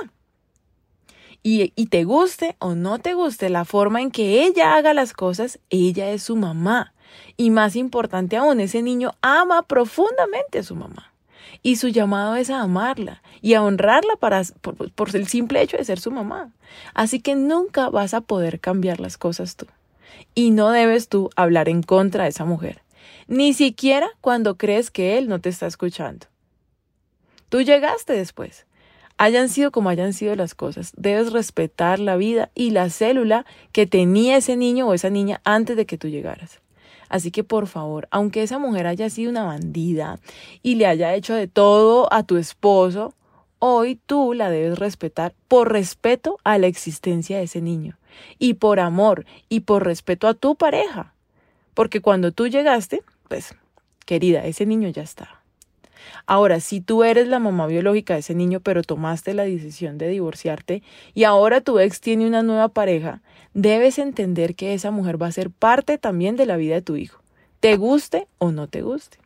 Y, 1.43 1.73
y, 1.75 1.87
te 1.87 2.05
guste 2.05 2.57
o 2.59 2.75
no 2.75 2.99
te 2.99 3.15
guste 3.15 3.49
la 3.49 3.65
forma 3.65 4.03
en 4.03 4.11
que 4.11 4.45
ella 4.45 4.77
haga 4.77 4.95
las 4.95 5.15
cosas, 5.15 5.59
ella 5.71 6.11
es 6.11 6.23
su 6.23 6.37
mamá. 6.37 6.93
Y 7.37 7.51
más 7.51 7.77
importante 7.77 8.37
aún, 8.37 8.61
ese 8.61 8.83
niño 8.83 9.13
ama 9.23 9.63
profundamente 9.63 10.59
a 10.59 10.63
su 10.63 10.77
mamá. 10.77 11.13
Y 11.63 11.77
su 11.77 11.89
llamado 11.89 12.37
es 12.37 12.51
a 12.51 12.61
amarla 12.61 13.23
y 13.41 13.55
a 13.55 13.63
honrarla 13.63 14.15
para, 14.17 14.43
por, 14.61 14.93
por 14.93 15.17
el 15.17 15.27
simple 15.27 15.63
hecho 15.63 15.79
de 15.79 15.85
ser 15.85 15.99
su 15.99 16.11
mamá. 16.11 16.53
Así 16.95 17.21
que 17.21 17.35
nunca 17.35 17.89
vas 17.89 18.15
a 18.15 18.21
poder 18.21 18.61
cambiar 18.61 19.01
las 19.01 19.17
cosas 19.17 19.57
tú. 19.57 19.67
Y 20.35 20.51
no 20.51 20.71
debes 20.71 21.09
tú 21.09 21.31
hablar 21.37 21.69
en 21.69 21.83
contra 21.83 22.25
de 22.25 22.31
esa 22.31 22.45
mujer, 22.45 22.83
ni 23.27 23.53
siquiera 23.53 24.09
cuando 24.21 24.57
crees 24.57 24.91
que 24.91 25.19
él 25.19 25.29
no 25.29 25.41
te 25.41 25.49
está 25.49 25.67
escuchando. 25.67 26.27
Tú 27.49 27.63
llegaste 27.63 28.13
después. 28.13 28.67
Hayan 29.19 29.51
sido 29.51 29.71
como 29.71 29.91
hayan 29.91 30.15
sido 30.15 30.35
las 30.35 30.55
cosas, 30.55 30.93
debes 30.97 31.31
respetar 31.31 31.99
la 31.99 32.17
vida 32.17 32.51
y 32.55 32.71
la 32.71 32.89
célula 32.89 33.45
que 33.71 33.87
tenía 33.87 34.39
ese 34.39 34.57
niño 34.57 34.89
o 34.89 34.95
esa 34.95 35.11
niña 35.11 35.43
antes 35.45 35.77
de 35.77 35.85
que 35.85 35.99
tú 35.99 36.09
llegaras. 36.09 36.63
Así 37.11 37.31
que 37.31 37.45
por 37.45 37.67
favor, 37.67 38.09
aunque 38.11 38.43
esa 38.43 38.59
mujer 38.59 38.87
haya 38.87 39.11
sido 39.11 39.31
una 39.31 39.45
bandida 39.45 40.19
y 40.63 40.77
le 40.77 40.87
haya 40.87 41.15
hecho 41.15 41.35
de 41.35 41.49
todo 41.49 42.11
a 42.15 42.23
tu 42.23 42.39
esposo, 42.39 43.13
hoy 43.59 44.01
tú 44.07 44.33
la 44.33 44.49
debes 44.49 44.79
respetar 44.79 45.35
por 45.49 45.71
respeto 45.71 46.39
a 46.43 46.57
la 46.57 46.69
existencia 46.69 47.37
de 47.37 47.45
ese 47.45 47.61
niño 47.61 48.00
y 48.39 48.55
por 48.55 48.81
amor 48.81 49.27
y 49.49 49.61
por 49.61 49.85
respeto 49.85 50.29
a 50.29 50.35
tu 50.35 50.57
pareja. 50.57 51.15
Porque 51.75 52.01
cuando 52.01 52.33
tú 52.33 52.49
llegaste, 52.49 53.03
pues, 53.29 53.55
querida, 54.07 54.45
ese 54.45 54.67
niño 54.67 54.89
ya 54.89 55.03
está. 55.03 55.41
Ahora, 56.27 56.61
si 56.61 56.81
tú 56.81 57.05
eres 57.05 57.29
la 57.29 57.39
mamá 57.39 57.67
biológica 57.67 58.15
de 58.15 58.21
ese 58.21 58.35
niño, 58.35 58.61
pero 58.61 58.83
tomaste 58.83 59.35
la 59.35 59.45
decisión 59.45 59.99
de 59.99 60.09
divorciarte 60.09 60.83
y 61.15 61.25
ahora 61.25 61.61
tu 61.61 61.79
ex 61.79 62.01
tiene 62.01 62.27
una 62.27 62.43
nueva 62.43 62.69
pareja, 62.69 63.21
debes 63.55 63.99
entender 63.99 64.55
que 64.55 64.75
esa 64.75 64.91
mujer 64.91 65.21
va 65.21 65.27
a 65.27 65.33
ser 65.33 65.51
parte 65.51 65.99
también 65.99 66.37
de 66.37 66.47
la 66.47 66.57
vida 66.57 66.75
de 66.75 66.83
tu 66.83 66.97
hijo, 66.97 67.23
te 67.61 67.77
guste 67.77 68.27
o 68.39 68.53
no 68.53 68.69
te 68.69 68.83
guste. 68.83 69.19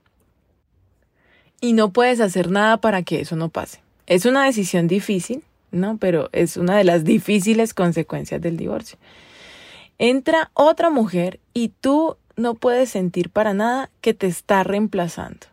Y 1.61 1.73
no 1.73 1.93
puedes 1.93 2.21
hacer 2.21 2.50
nada 2.50 2.76
para 2.79 3.03
que 3.03 3.21
eso 3.21 3.37
no 3.37 3.49
pase. 3.49 3.81
Es 4.07 4.26
una 4.26 4.45
decisión 4.45 4.87
difícil, 4.87 5.43
¿no? 5.75 5.99
Pero 5.99 6.28
es 6.33 6.57
una 6.57 6.76
de 6.76 6.85
las 6.85 7.04
difíciles 7.04 7.75
consecuencias 7.75 8.40
del 8.40 8.57
divorcio. 8.57 8.99
Entra 9.99 10.50
otra 10.54 10.90
mujer 10.90 11.40
y 11.52 11.69
tú 11.81 12.16
no 12.37 12.54
puedes 12.54 12.90
sentir 12.90 13.31
para 13.31 13.54
nada 13.54 13.90
que 14.00 14.14
te 14.14 14.26
está 14.26 14.64
reemplazando. 14.64 15.47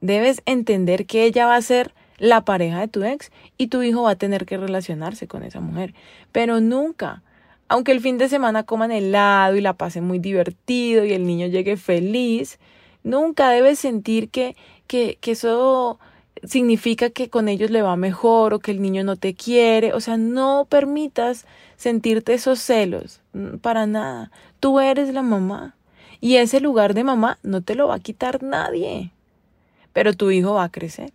Debes 0.00 0.42
entender 0.46 1.06
que 1.06 1.24
ella 1.24 1.46
va 1.46 1.56
a 1.56 1.62
ser 1.62 1.94
la 2.18 2.44
pareja 2.44 2.80
de 2.80 2.88
tu 2.88 3.04
ex 3.04 3.30
y 3.56 3.68
tu 3.68 3.82
hijo 3.82 4.02
va 4.02 4.10
a 4.10 4.16
tener 4.16 4.46
que 4.46 4.56
relacionarse 4.56 5.26
con 5.26 5.42
esa 5.42 5.60
mujer. 5.60 5.94
Pero 6.32 6.60
nunca, 6.60 7.22
aunque 7.68 7.92
el 7.92 8.00
fin 8.00 8.18
de 8.18 8.28
semana 8.28 8.64
coman 8.64 8.92
helado 8.92 9.56
y 9.56 9.60
la 9.60 9.74
pasen 9.74 10.04
muy 10.04 10.18
divertido 10.18 11.04
y 11.04 11.12
el 11.12 11.26
niño 11.26 11.46
llegue 11.46 11.76
feliz, 11.76 12.58
nunca 13.02 13.50
debes 13.50 13.78
sentir 13.78 14.28
que, 14.28 14.56
que, 14.86 15.18
que 15.20 15.32
eso 15.32 15.98
significa 16.46 17.10
que 17.10 17.30
con 17.30 17.48
ellos 17.48 17.70
le 17.70 17.82
va 17.82 17.96
mejor 17.96 18.54
o 18.54 18.58
que 18.58 18.70
el 18.70 18.82
niño 18.82 19.04
no 19.04 19.16
te 19.16 19.34
quiere. 19.34 19.92
O 19.92 20.00
sea, 20.00 20.16
no 20.16 20.66
permitas 20.68 21.46
sentirte 21.76 22.34
esos 22.34 22.60
celos, 22.60 23.20
mm, 23.32 23.56
para 23.58 23.86
nada. 23.86 24.30
Tú 24.60 24.80
eres 24.80 25.12
la 25.12 25.22
mamá 25.22 25.76
y 26.20 26.36
ese 26.36 26.60
lugar 26.60 26.94
de 26.94 27.04
mamá 27.04 27.38
no 27.42 27.62
te 27.62 27.74
lo 27.74 27.88
va 27.88 27.96
a 27.96 28.00
quitar 28.00 28.42
nadie. 28.42 29.12
Pero 29.92 30.14
tu 30.14 30.30
hijo 30.30 30.54
va 30.54 30.64
a 30.64 30.72
crecer. 30.72 31.12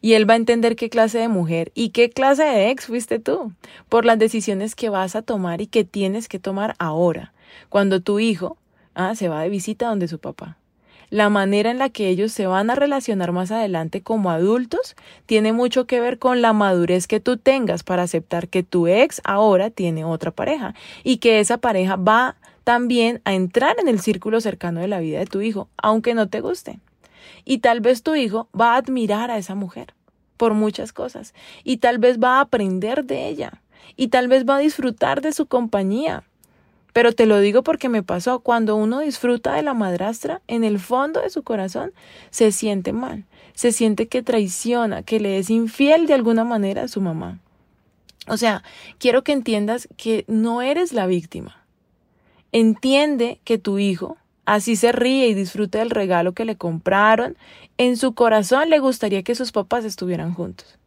Y 0.00 0.12
él 0.14 0.28
va 0.28 0.34
a 0.34 0.36
entender 0.36 0.76
qué 0.76 0.90
clase 0.90 1.18
de 1.18 1.28
mujer 1.28 1.72
y 1.74 1.90
qué 1.90 2.10
clase 2.10 2.44
de 2.44 2.70
ex 2.70 2.86
fuiste 2.86 3.18
tú, 3.18 3.52
por 3.88 4.04
las 4.04 4.18
decisiones 4.18 4.74
que 4.74 4.90
vas 4.90 5.16
a 5.16 5.22
tomar 5.22 5.60
y 5.60 5.66
que 5.66 5.84
tienes 5.84 6.28
que 6.28 6.38
tomar 6.38 6.74
ahora, 6.78 7.32
cuando 7.68 8.00
tu 8.00 8.18
hijo 8.18 8.58
ah, 8.94 9.14
se 9.14 9.28
va 9.28 9.42
de 9.42 9.48
visita 9.48 9.88
donde 9.88 10.08
su 10.08 10.18
papá. 10.18 10.58
La 11.10 11.30
manera 11.30 11.70
en 11.70 11.78
la 11.78 11.88
que 11.88 12.08
ellos 12.08 12.32
se 12.32 12.46
van 12.46 12.68
a 12.68 12.74
relacionar 12.74 13.32
más 13.32 13.50
adelante 13.50 14.02
como 14.02 14.30
adultos 14.30 14.94
tiene 15.24 15.52
mucho 15.52 15.86
que 15.86 16.00
ver 16.00 16.18
con 16.18 16.42
la 16.42 16.52
madurez 16.52 17.06
que 17.06 17.20
tú 17.20 17.38
tengas 17.38 17.82
para 17.82 18.02
aceptar 18.02 18.48
que 18.48 18.62
tu 18.62 18.86
ex 18.88 19.22
ahora 19.24 19.70
tiene 19.70 20.04
otra 20.04 20.30
pareja 20.30 20.74
y 21.04 21.16
que 21.16 21.40
esa 21.40 21.56
pareja 21.58 21.96
va 21.96 22.36
también 22.64 23.22
a 23.24 23.32
entrar 23.32 23.76
en 23.80 23.88
el 23.88 24.00
círculo 24.00 24.42
cercano 24.42 24.80
de 24.80 24.88
la 24.88 25.00
vida 25.00 25.18
de 25.18 25.26
tu 25.26 25.40
hijo, 25.40 25.70
aunque 25.78 26.12
no 26.12 26.28
te 26.28 26.42
guste. 26.42 26.78
Y 27.46 27.58
tal 27.58 27.80
vez 27.80 28.02
tu 28.02 28.14
hijo 28.14 28.48
va 28.58 28.74
a 28.74 28.76
admirar 28.76 29.30
a 29.30 29.38
esa 29.38 29.54
mujer 29.54 29.94
por 30.36 30.52
muchas 30.52 30.92
cosas 30.92 31.32
y 31.64 31.78
tal 31.78 31.96
vez 31.98 32.18
va 32.18 32.36
a 32.36 32.40
aprender 32.42 33.04
de 33.04 33.28
ella 33.28 33.62
y 33.96 34.08
tal 34.08 34.28
vez 34.28 34.44
va 34.46 34.56
a 34.56 34.60
disfrutar 34.60 35.22
de 35.22 35.32
su 35.32 35.46
compañía. 35.46 36.24
Pero 36.92 37.12
te 37.12 37.26
lo 37.26 37.38
digo 37.40 37.62
porque 37.62 37.88
me 37.88 38.02
pasó, 38.02 38.40
cuando 38.40 38.76
uno 38.76 39.00
disfruta 39.00 39.54
de 39.54 39.62
la 39.62 39.74
madrastra, 39.74 40.40
en 40.48 40.64
el 40.64 40.78
fondo 40.78 41.20
de 41.20 41.30
su 41.30 41.42
corazón 41.42 41.92
se 42.30 42.52
siente 42.52 42.92
mal, 42.92 43.24
se 43.54 43.72
siente 43.72 44.08
que 44.08 44.22
traiciona, 44.22 45.02
que 45.02 45.20
le 45.20 45.38
es 45.38 45.50
infiel 45.50 46.06
de 46.06 46.14
alguna 46.14 46.44
manera 46.44 46.82
a 46.82 46.88
su 46.88 47.00
mamá. 47.00 47.40
O 48.26 48.36
sea, 48.36 48.62
quiero 48.98 49.22
que 49.22 49.32
entiendas 49.32 49.88
que 49.96 50.24
no 50.28 50.62
eres 50.62 50.92
la 50.92 51.06
víctima. 51.06 51.64
Entiende 52.52 53.40
que 53.44 53.58
tu 53.58 53.78
hijo 53.78 54.16
Así 54.48 54.76
se 54.76 54.92
ríe 54.92 55.28
y 55.28 55.34
disfruta 55.34 55.78
del 55.78 55.90
regalo 55.90 56.32
que 56.32 56.46
le 56.46 56.56
compraron. 56.56 57.36
En 57.76 57.98
su 57.98 58.14
corazón 58.14 58.70
le 58.70 58.78
gustaría 58.78 59.22
que 59.22 59.34
sus 59.34 59.52
papás 59.52 59.84
estuvieran 59.84 60.32
juntos. 60.32 60.77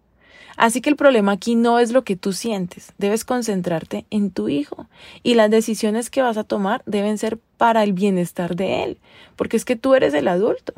Así 0.62 0.80
que 0.80 0.92
el 0.92 0.96
problema 0.96 1.32
aquí 1.32 1.56
no 1.56 1.80
es 1.80 1.92
lo 1.92 2.04
que 2.04 2.16
tú 2.16 2.34
sientes, 2.34 2.94
debes 3.00 3.26
concentrarte 3.26 4.06
en 4.12 4.30
tu 4.30 4.48
hijo 4.48 4.86
y 5.24 5.34
las 5.34 5.50
decisiones 5.50 6.12
que 6.12 6.22
vas 6.22 6.38
a 6.38 6.44
tomar 6.44 6.84
deben 6.86 7.18
ser 7.18 7.40
para 7.58 7.82
el 7.82 7.94
bienestar 7.94 8.56
de 8.56 8.84
él, 8.84 9.00
porque 9.36 9.58
es 9.58 9.66
que 9.66 9.76
tú 9.76 9.96
eres 9.96 10.14
el 10.14 10.28
adulto. 10.28 10.74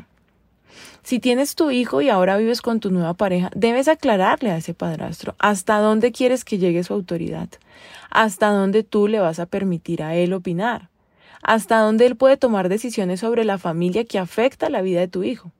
Si 1.03 1.19
tienes 1.19 1.55
tu 1.55 1.69
hijo 1.69 2.01
y 2.01 2.07
ahora 2.07 2.37
vives 2.37 2.61
con 2.61 2.79
tu 2.79 2.91
nueva 2.91 3.13
pareja, 3.13 3.51
debes 3.55 3.89
aclararle 3.89 4.51
a 4.51 4.55
ese 4.55 4.73
padrastro 4.73 5.35
hasta 5.37 5.79
dónde 5.79 6.13
quieres 6.13 6.45
que 6.45 6.59
llegue 6.59 6.85
su 6.85 6.93
autoridad, 6.93 7.49
hasta 8.09 8.51
dónde 8.51 8.83
tú 8.83 9.09
le 9.09 9.19
vas 9.19 9.39
a 9.39 9.47
permitir 9.47 10.01
a 10.01 10.15
él 10.15 10.31
opinar 10.31 10.87
hasta 11.45 11.79
dónde 11.79 12.05
él 12.05 12.15
puede 12.15 12.37
tomar 12.37 12.69
decisiones 12.69 13.19
sobre 13.19 13.43
la 13.43 13.57
familia 13.57 14.05
que 14.05 14.17
afecta 14.17 14.69
la 14.69 14.81
vida 14.81 15.01
de 15.01 15.09
tu 15.09 15.23
hijo. 15.23 15.51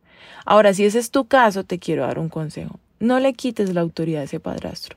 Ahora, 0.45 0.73
si 0.73 0.85
ese 0.85 0.99
es 0.99 1.11
tu 1.11 1.25
caso, 1.25 1.65
te 1.65 1.77
quiero 1.77 2.03
dar 2.03 2.19
un 2.19 2.29
consejo. 2.29 2.79
No 3.03 3.19
le 3.19 3.33
quites 3.33 3.73
la 3.73 3.81
autoridad 3.81 4.21
a 4.21 4.23
ese 4.23 4.39
padrastro. 4.39 4.95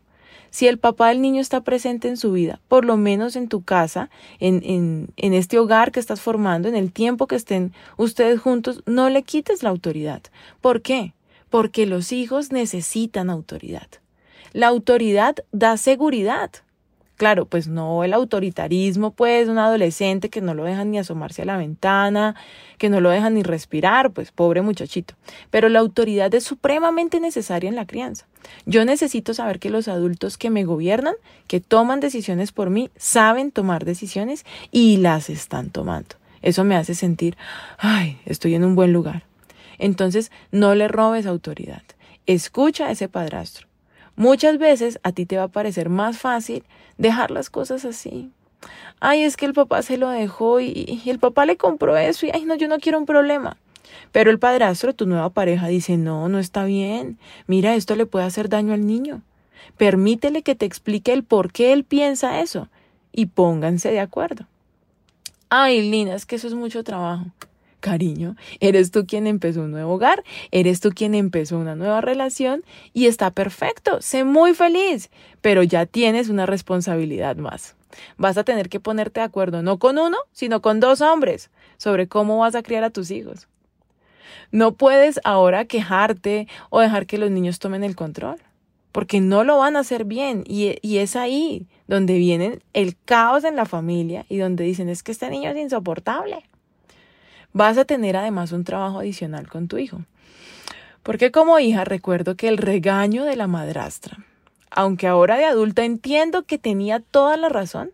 Si 0.51 0.69
el 0.69 0.79
papá 0.79 1.09
del 1.09 1.21
niño 1.21 1.41
está 1.41 1.63
presente 1.63 2.07
en 2.07 2.17
su 2.17 2.31
vida, 2.31 2.61
por 2.69 2.85
lo 2.85 2.97
menos 2.97 3.35
en 3.35 3.49
tu 3.49 3.65
casa, 3.65 4.11
en, 4.39 4.63
en, 4.65 5.09
en 5.17 5.35
este 5.35 5.59
hogar 5.59 5.91
que 5.91 5.99
estás 5.99 6.21
formando, 6.21 6.69
en 6.69 6.77
el 6.77 6.93
tiempo 6.93 7.27
que 7.27 7.35
estén 7.35 7.73
ustedes 7.97 8.39
juntos, 8.41 8.85
no 8.87 9.11
le 9.11 9.25
quites 9.25 9.65
la 9.65 9.71
autoridad. 9.71 10.23
¿Por 10.61 10.83
qué? 10.83 11.15
Porque 11.51 11.85
los 11.85 12.13
hijos 12.13 12.53
necesitan 12.53 13.29
autoridad. 13.29 13.89
La 14.53 14.69
autoridad 14.69 15.35
da 15.51 15.77
seguridad. 15.77 16.53
Claro, 17.17 17.47
pues 17.47 17.67
no 17.67 18.05
el 18.05 18.13
autoritarismo, 18.13 19.11
pues 19.11 19.49
un 19.49 19.59
adolescente 19.59 20.29
que 20.29 20.43
no 20.43 20.53
lo 20.53 20.65
dejan 20.65 20.91
ni 20.91 20.99
asomarse 20.99 21.43
a 21.43 21.45
la 21.47 21.57
ventana, 21.57 22.37
que 22.77 22.91
no 22.91 23.01
lo 23.01 23.09
dejan 23.09 23.35
ni 23.35 23.43
respirar, 23.43 24.11
pues 24.13 24.33
pobre 24.33 24.61
muchachito. 24.61 25.15
Pero 25.51 25.71
la 25.71 25.79
autoridad 25.79 26.35
es 26.35 26.45
supremamente 26.45 27.19
necesaria 27.19 27.71
en 27.71 27.77
la 27.77 27.87
crianza. 27.87 28.27
Yo 28.67 28.85
necesito 28.85 29.33
saber 29.33 29.59
que 29.59 29.71
los 29.71 29.89
adultos 29.89 30.37
que 30.37 30.51
me 30.51 30.65
gobiernan, 30.65 31.15
que 31.49 31.61
toman 31.61 32.01
decisiones 32.01 32.53
por 32.53 32.69
mí, 32.69 32.91
saben 32.97 33.51
tomar 33.51 33.87
decisiones 33.87 34.45
y 34.71 34.99
las 34.99 35.31
están 35.31 35.71
tomando. 35.71 36.17
Eso 36.43 36.65
me 36.65 36.77
hace 36.77 36.95
sentir, 36.95 37.37
ay, 37.79 38.19
estoy 38.27 38.55
en 38.55 38.65
un 38.65 38.75
buen 38.75 38.93
lugar. 38.93 39.25
Entonces, 39.79 40.31
no 40.53 40.75
le 40.75 40.87
robes 40.87 41.25
autoridad. 41.27 41.83
Escucha 42.27 42.89
a 42.89 42.91
ese 42.91 43.09
padrastro. 43.09 43.69
Muchas 44.17 44.59
veces 44.59 44.99
a 45.03 45.13
ti 45.13 45.27
te 45.27 45.37
va 45.37 45.45
a 45.45 45.49
parecer 45.49 45.89
más 45.89 46.19
fácil 46.19 46.65
dejar 46.99 47.31
las 47.31 47.51
cosas 47.51 47.85
así. 47.85 48.31
Ay, 49.01 49.23
es 49.23 49.37
que 49.37 49.47
el 49.47 49.53
papá 49.53 49.83
se 49.83 49.99
lo 49.99 50.09
dejó 50.09 50.61
y, 50.61 51.03
el 51.07 51.19
papá 51.19 51.47
le 51.47 51.57
compró 51.57 51.97
eso 51.97 52.27
y, 52.27 52.31
ay, 52.33 52.45
no, 52.45 52.55
yo 52.55 52.69
no 52.69 52.79
quiero 52.79 52.99
un 52.99 53.07
problema. 53.07 53.57
Pero 54.13 54.31
el 54.31 54.39
padrastro, 54.39 54.95
tu 54.95 55.07
nueva 55.07 55.31
pareja, 55.31 55.69
dice, 55.69 55.97
no, 55.97 56.29
no 56.29 56.39
está 56.39 56.65
bien. 56.65 57.19
Mira, 57.47 57.75
esto 57.75 57.97
le 57.97 58.07
puede 58.07 58.25
hacer 58.25 58.49
daño 58.49 58.73
al 58.73 58.87
niño. 58.87 59.23
Permítele 59.77 60.43
que 60.43 60.55
te 60.55 60.67
explique 60.67 61.13
el 61.13 61.23
por 61.23 61.53
qué 61.53 61.73
él 61.73 61.85
piensa 61.85 62.41
eso 62.41 62.69
y 63.13 63.27
pónganse 63.27 63.91
de 63.91 64.01
acuerdo. 64.01 64.47
Ay, 65.49 65.89
Lina, 65.91 66.15
es 66.15 66.27
que 66.27 66.37
eso 66.37 66.49
es 66.49 66.55
mucho 66.55 66.83
trabajo 66.83 67.27
cariño, 67.81 68.37
eres 68.61 68.91
tú 68.91 69.07
quien 69.07 69.27
empezó 69.27 69.63
un 69.63 69.71
nuevo 69.71 69.95
hogar, 69.95 70.25
eres 70.51 70.81
tú 70.81 70.91
quien 70.91 71.15
empezó 71.15 71.59
una 71.59 71.77
nueva 71.77 72.01
relación 72.01 72.65
y 72.93 73.07
está 73.07 73.31
perfecto, 73.31 74.01
sé 74.01 74.25
muy 74.25 74.55
feliz, 74.55 75.11
pero 75.41 75.63
ya 75.63 75.87
tienes 75.87 76.29
una 76.29 76.47
responsabilidad 76.47 77.37
más. 77.37 77.77
Vas 78.19 78.37
a 78.37 78.45
tener 78.45 78.69
que 78.69 78.81
ponerte 78.81 79.21
de 79.21 79.27
acuerdo 79.27 79.63
no 79.63 79.79
con 79.79 79.99
uno, 79.99 80.19
sino 80.33 80.61
con 80.61 80.81
dos 80.81 81.01
hombres 81.01 81.51
sobre 81.77 82.09
cómo 82.09 82.39
vas 82.39 82.55
a 82.55 82.63
criar 82.63 82.85
a 82.85 82.91
tus 82.91 83.11
hijos. 83.11 83.49
No 84.51 84.75
puedes 84.75 85.21
ahora 85.25 85.65
quejarte 85.65 86.49
o 86.71 86.81
dejar 86.81 87.07
que 87.07 87.19
los 87.19 87.31
niños 87.31 87.59
tomen 87.59 87.85
el 87.85 87.97
control, 87.97 88.39
porque 88.93 89.21
no 89.21 89.45
lo 89.45 89.59
van 89.59 89.77
a 89.77 89.81
hacer 89.81 90.05
bien 90.05 90.45
y, 90.47 90.79
es 90.83 91.17
ahí 91.17 91.67
donde 91.87 92.17
viene 92.17 92.61
el 92.73 92.97
caos 93.05 93.45
en 93.45 93.57
la 93.57 93.67
familia 93.67 94.25
y 94.29 94.39
donde 94.39 94.65
dicen 94.65 94.89
es 94.89 95.03
que 95.03 95.13
este 95.13 95.29
niño 95.29 95.51
es 95.51 95.57
insoportable 95.57 96.43
vas 97.57 97.79
a 97.79 97.87
tener 97.87 98.19
además 98.19 98.53
un 98.53 98.65
trabajo 98.65 98.99
adicional 98.99 99.49
con 99.49 99.67
tu 99.67 99.79
hijo. 99.79 100.03
Porque 101.03 101.31
como 101.31 101.59
hija 101.59 101.85
recuerdo 101.85 102.37
que 102.37 102.49
el 102.49 102.59
regaño 102.59 103.25
de 103.25 103.35
la 103.35 103.47
madrastra, 103.47 104.19
aunque 104.71 105.07
ahora 105.07 105.39
de 105.39 105.47
adulta 105.47 105.83
entiendo 105.83 106.43
que 106.43 106.59
tenía 106.59 107.01
toda 107.01 107.39
la 107.39 107.49
razón, 107.49 107.93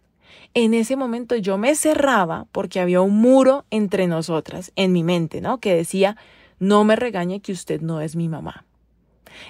en 0.55 0.75
ese 0.75 0.96
momento 0.96 1.37
yo 1.37 1.59
me 1.59 1.77
cerraba 1.77 2.46
porque 2.51 2.81
había 2.81 3.03
un 3.03 3.16
muro 3.20 3.64
entre 3.70 4.09
nosotras 4.09 4.72
en 4.75 4.92
mi 4.92 5.05
mente, 5.05 5.40
¿no? 5.40 5.59
Que 5.59 5.77
decía, 5.77 6.16
no 6.59 6.83
me 6.83 6.96
regañe 6.96 7.40
que 7.40 7.53
usted 7.53 7.81
no 7.81 8.01
es 8.01 8.16
mi 8.16 8.29
mamá. 8.29 8.64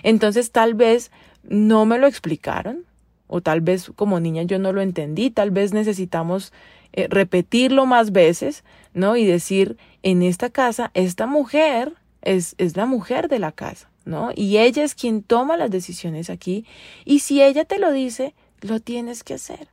Entonces 0.03 0.53
tal 0.53 0.75
vez 0.75 1.11
no 1.43 1.87
me 1.87 1.99
lo 1.99 2.07
explicaron, 2.07 2.85
o 3.29 3.41
tal 3.41 3.63
vez 3.63 3.91
como 3.97 4.21
niña 4.21 4.43
yo 4.43 4.59
no 4.59 4.73
lo 4.73 4.83
entendí, 4.83 5.31
tal 5.31 5.51
vez 5.51 5.73
necesitamos 5.73 6.53
eh, 6.93 7.07
repetirlo 7.09 7.87
más 7.87 8.13
veces, 8.13 8.65
¿no? 8.95 9.17
Y 9.17 9.25
decir, 9.25 9.77
en 10.03 10.23
esta 10.23 10.51
casa, 10.51 10.91
esta 10.95 11.27
mujer 11.27 11.95
es, 12.23 12.55
es 12.59 12.77
la 12.77 12.87
mujer 12.87 13.29
de 13.29 13.39
la 13.39 13.53
casa, 13.53 13.91
¿no? 14.05 14.31
Y 14.35 14.59
ella 14.59 14.85
es 14.85 14.95
quien 14.95 15.23
toma 15.23 15.57
las 15.57 15.71
decisiones 15.71 16.31
aquí. 16.31 16.65
Y 17.05 17.21
si 17.21 17.43
ella 17.43 17.65
te 17.65 17.79
lo 17.79 17.93
dice, 17.93 18.35
lo 18.61 18.81
tienes 18.81 19.25
que 19.25 19.35
hacer. 19.35 19.69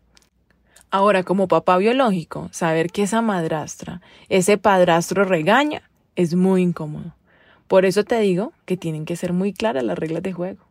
Ahora, 0.92 1.24
como 1.24 1.48
papá 1.48 1.78
biológico, 1.78 2.50
saber 2.52 2.92
que 2.92 3.04
esa 3.04 3.22
madrastra, 3.22 4.02
ese 4.28 4.58
padrastro 4.58 5.24
regaña, 5.24 5.84
es 6.16 6.34
muy 6.34 6.64
incómodo. 6.64 7.16
Por 7.68 7.86
eso 7.86 8.04
te 8.04 8.20
digo 8.20 8.54
que 8.66 8.78
tienen 8.78 9.06
que 9.06 9.16
ser 9.16 9.32
muy 9.32 9.54
claras 9.54 9.84
las 9.84 10.00
reglas 10.00 10.24
de 10.24 10.34
juego. 10.34 10.66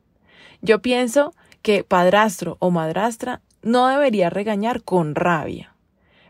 Yo 0.61 0.83
pienso 0.83 1.33
que 1.63 1.85
padrastro 1.85 2.57
o 2.59 2.73
madrastra 2.73 3.41
no 3.63 3.87
debería 3.87 4.31
regañar 4.31 4.83
con 4.83 5.15
rabia, 5.15 5.73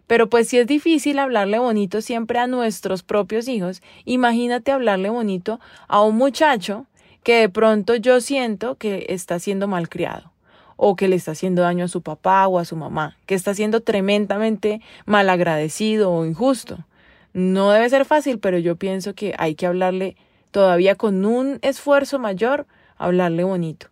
pero 0.08 0.28
pues 0.28 0.48
si 0.48 0.58
es 0.58 0.66
difícil 0.66 1.20
hablarle 1.20 1.60
bonito 1.60 2.00
siempre 2.00 2.40
a 2.40 2.48
nuestros 2.48 3.04
propios 3.04 3.46
hijos, 3.46 3.82
imagínate 4.04 4.72
hablarle 4.72 5.10
bonito 5.10 5.60
a 5.86 6.02
un 6.02 6.16
muchacho 6.16 6.86
que 7.22 7.40
de 7.40 7.48
pronto 7.50 7.94
yo 7.94 8.20
siento 8.20 8.76
que 8.76 9.06
está 9.10 9.38
siendo 9.38 9.68
malcriado 9.68 10.32
o 10.76 10.96
que 10.96 11.08
le 11.08 11.16
está 11.16 11.32
haciendo 11.32 11.62
daño 11.62 11.84
a 11.84 11.88
su 11.88 12.00
papá 12.02 12.48
o 12.48 12.58
a 12.58 12.64
su 12.64 12.74
mamá, 12.74 13.18
que 13.26 13.34
está 13.34 13.52
siendo 13.52 13.82
tremendamente 13.82 14.80
malagradecido 15.04 16.10
o 16.10 16.24
injusto. 16.24 16.78
No 17.34 17.70
debe 17.70 17.90
ser 17.90 18.06
fácil, 18.06 18.38
pero 18.38 18.58
yo 18.58 18.76
pienso 18.76 19.14
que 19.14 19.34
hay 19.38 19.56
que 19.56 19.66
hablarle 19.66 20.16
todavía 20.52 20.94
con 20.94 21.26
un 21.26 21.58
esfuerzo 21.60 22.18
mayor, 22.18 22.66
hablarle 22.96 23.44
bonito. 23.44 23.88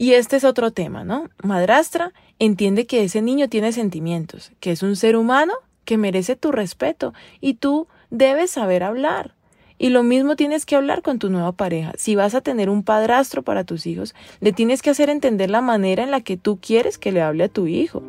Y 0.00 0.14
este 0.14 0.36
es 0.36 0.44
otro 0.44 0.70
tema, 0.70 1.04
¿no? 1.04 1.28
Madrastra 1.42 2.14
entiende 2.38 2.86
que 2.86 3.04
ese 3.04 3.20
niño 3.20 3.50
tiene 3.50 3.70
sentimientos, 3.70 4.50
que 4.58 4.70
es 4.70 4.82
un 4.82 4.96
ser 4.96 5.14
humano 5.14 5.52
que 5.84 5.98
merece 5.98 6.36
tu 6.36 6.52
respeto 6.52 7.12
y 7.42 7.52
tú 7.52 7.86
debes 8.08 8.50
saber 8.50 8.82
hablar. 8.82 9.34
Y 9.76 9.90
lo 9.90 10.02
mismo 10.02 10.36
tienes 10.36 10.64
que 10.64 10.74
hablar 10.74 11.02
con 11.02 11.18
tu 11.18 11.28
nueva 11.28 11.52
pareja. 11.52 11.92
Si 11.98 12.14
vas 12.16 12.34
a 12.34 12.40
tener 12.40 12.70
un 12.70 12.82
padrastro 12.82 13.42
para 13.42 13.64
tus 13.64 13.86
hijos, 13.86 14.14
le 14.40 14.54
tienes 14.54 14.80
que 14.80 14.88
hacer 14.88 15.10
entender 15.10 15.50
la 15.50 15.60
manera 15.60 16.02
en 16.02 16.10
la 16.10 16.22
que 16.22 16.38
tú 16.38 16.58
quieres 16.62 16.96
que 16.96 17.12
le 17.12 17.20
hable 17.20 17.44
a 17.44 17.48
tu 17.50 17.66
hijo. 17.66 18.02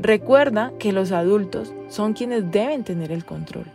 Recuerda 0.00 0.72
que 0.80 0.92
los 0.92 1.12
adultos 1.12 1.72
son 1.88 2.14
quienes 2.14 2.50
deben 2.50 2.82
tener 2.82 3.12
el 3.12 3.24
control. 3.24 3.66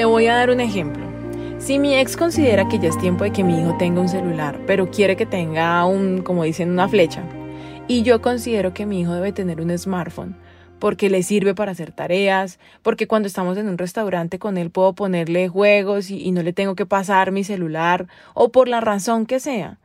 Te 0.00 0.06
voy 0.06 0.28
a 0.28 0.34
dar 0.34 0.48
un 0.48 0.60
ejemplo. 0.60 1.04
Si 1.58 1.78
mi 1.78 1.94
ex 1.94 2.16
considera 2.16 2.66
que 2.66 2.78
ya 2.78 2.88
es 2.88 2.96
tiempo 2.96 3.24
de 3.24 3.32
que 3.32 3.44
mi 3.44 3.60
hijo 3.60 3.76
tenga 3.76 4.00
un 4.00 4.08
celular, 4.08 4.58
pero 4.66 4.90
quiere 4.90 5.14
que 5.14 5.26
tenga 5.26 5.84
un, 5.84 6.22
como 6.22 6.44
dicen, 6.44 6.70
una 6.70 6.88
flecha, 6.88 7.22
y 7.86 8.02
yo 8.02 8.22
considero 8.22 8.72
que 8.72 8.86
mi 8.86 9.02
hijo 9.02 9.12
debe 9.12 9.32
tener 9.32 9.60
un 9.60 9.76
smartphone, 9.76 10.38
porque 10.78 11.10
le 11.10 11.22
sirve 11.22 11.54
para 11.54 11.72
hacer 11.72 11.92
tareas, 11.92 12.58
porque 12.80 13.06
cuando 13.06 13.26
estamos 13.26 13.58
en 13.58 13.68
un 13.68 13.76
restaurante 13.76 14.38
con 14.38 14.56
él 14.56 14.70
puedo 14.70 14.94
ponerle 14.94 15.48
juegos 15.50 16.08
y, 16.08 16.22
y 16.22 16.32
no 16.32 16.42
le 16.42 16.54
tengo 16.54 16.74
que 16.74 16.86
pasar 16.86 17.30
mi 17.30 17.44
celular, 17.44 18.06
o 18.32 18.50
por 18.52 18.68
la 18.68 18.80
razón 18.80 19.26
que 19.26 19.38
sea. 19.38 19.80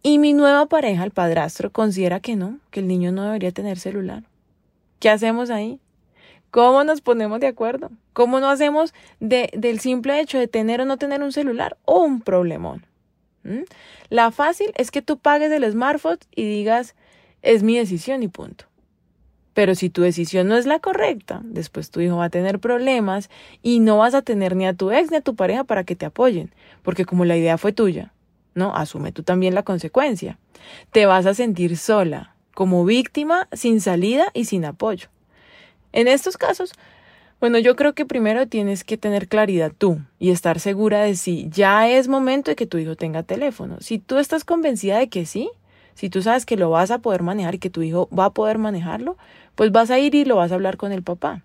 Y 0.00 0.18
mi 0.18 0.32
nueva 0.32 0.66
pareja, 0.66 1.02
el 1.02 1.10
padrastro, 1.10 1.72
considera 1.72 2.20
que 2.20 2.36
no, 2.36 2.60
que 2.70 2.78
el 2.78 2.86
niño 2.86 3.10
no 3.10 3.24
debería 3.24 3.50
tener 3.50 3.80
celular. 3.80 4.22
¿Qué 5.00 5.10
hacemos 5.10 5.50
ahí? 5.50 5.80
¿Cómo 6.50 6.84
nos 6.84 7.00
ponemos 7.00 7.40
de 7.40 7.48
acuerdo? 7.48 7.90
¿Cómo 8.12 8.40
no 8.40 8.48
hacemos 8.48 8.94
de, 9.20 9.50
del 9.52 9.80
simple 9.80 10.20
hecho 10.20 10.38
de 10.38 10.48
tener 10.48 10.80
o 10.80 10.84
no 10.84 10.96
tener 10.96 11.22
un 11.22 11.32
celular 11.32 11.76
un 11.84 12.20
problemón? 12.20 12.86
¿Mm? 13.42 13.64
La 14.08 14.30
fácil 14.30 14.72
es 14.76 14.90
que 14.90 15.02
tú 15.02 15.18
pagues 15.18 15.52
el 15.52 15.70
smartphone 15.70 16.18
y 16.34 16.44
digas, 16.44 16.94
es 17.42 17.62
mi 17.62 17.76
decisión 17.76 18.22
y 18.22 18.28
punto. 18.28 18.64
Pero 19.54 19.74
si 19.74 19.88
tu 19.88 20.02
decisión 20.02 20.48
no 20.48 20.56
es 20.56 20.66
la 20.66 20.80
correcta, 20.80 21.40
después 21.44 21.90
tu 21.90 22.00
hijo 22.00 22.16
va 22.18 22.26
a 22.26 22.30
tener 22.30 22.58
problemas 22.58 23.30
y 23.62 23.80
no 23.80 23.98
vas 23.98 24.14
a 24.14 24.22
tener 24.22 24.54
ni 24.54 24.66
a 24.66 24.74
tu 24.74 24.90
ex 24.90 25.10
ni 25.10 25.16
a 25.16 25.22
tu 25.22 25.34
pareja 25.34 25.64
para 25.64 25.84
que 25.84 25.96
te 25.96 26.04
apoyen, 26.04 26.52
porque 26.82 27.06
como 27.06 27.24
la 27.24 27.38
idea 27.38 27.56
fue 27.56 27.72
tuya, 27.72 28.12
¿no? 28.54 28.74
Asume 28.76 29.12
tú 29.12 29.22
también 29.22 29.54
la 29.54 29.62
consecuencia. 29.62 30.38
Te 30.90 31.06
vas 31.06 31.24
a 31.24 31.32
sentir 31.32 31.78
sola, 31.78 32.34
como 32.54 32.84
víctima, 32.84 33.48
sin 33.52 33.80
salida 33.80 34.26
y 34.34 34.44
sin 34.44 34.66
apoyo. 34.66 35.08
En 35.96 36.08
estos 36.08 36.36
casos, 36.36 36.74
bueno, 37.40 37.58
yo 37.58 37.74
creo 37.74 37.94
que 37.94 38.04
primero 38.04 38.46
tienes 38.46 38.84
que 38.84 38.98
tener 38.98 39.28
claridad 39.28 39.72
tú 39.76 39.98
y 40.18 40.30
estar 40.30 40.60
segura 40.60 41.00
de 41.00 41.16
si 41.16 41.48
ya 41.48 41.88
es 41.88 42.06
momento 42.06 42.50
de 42.50 42.54
que 42.54 42.66
tu 42.66 42.76
hijo 42.76 42.96
tenga 42.96 43.22
teléfono. 43.22 43.78
Si 43.80 43.98
tú 43.98 44.18
estás 44.18 44.44
convencida 44.44 44.98
de 44.98 45.08
que 45.08 45.24
sí, 45.24 45.48
si 45.94 46.10
tú 46.10 46.20
sabes 46.20 46.44
que 46.44 46.58
lo 46.58 46.68
vas 46.68 46.90
a 46.90 46.98
poder 46.98 47.22
manejar 47.22 47.54
y 47.54 47.58
que 47.58 47.70
tu 47.70 47.80
hijo 47.80 48.10
va 48.10 48.26
a 48.26 48.30
poder 48.34 48.58
manejarlo, 48.58 49.16
pues 49.54 49.72
vas 49.72 49.90
a 49.90 49.98
ir 49.98 50.14
y 50.14 50.26
lo 50.26 50.36
vas 50.36 50.52
a 50.52 50.56
hablar 50.56 50.76
con 50.76 50.92
el 50.92 51.02
papá. 51.02 51.40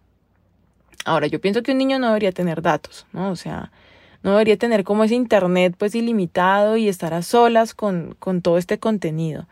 Ahora, 1.06 1.28
yo 1.28 1.40
pienso 1.40 1.64
que 1.64 1.72
un 1.72 1.78
niño 1.78 1.98
no 1.98 2.08
debería 2.08 2.34
tener 2.34 2.62
datos, 2.62 3.06
¿no? 3.14 3.32
O 3.32 3.38
sea, 3.38 3.72
no 4.22 4.32
debería 4.32 4.58
tener 4.58 4.84
como 4.84 5.06
ese 5.06 5.16
internet 5.16 5.76
pues 5.78 5.96
ilimitado 5.96 6.76
y 6.76 6.90
estar 6.90 7.14
a 7.14 7.22
solas 7.22 7.74
con, 7.74 8.18
con 8.20 8.42
todo 8.42 8.58
este 8.58 8.80
contenido 8.80 9.48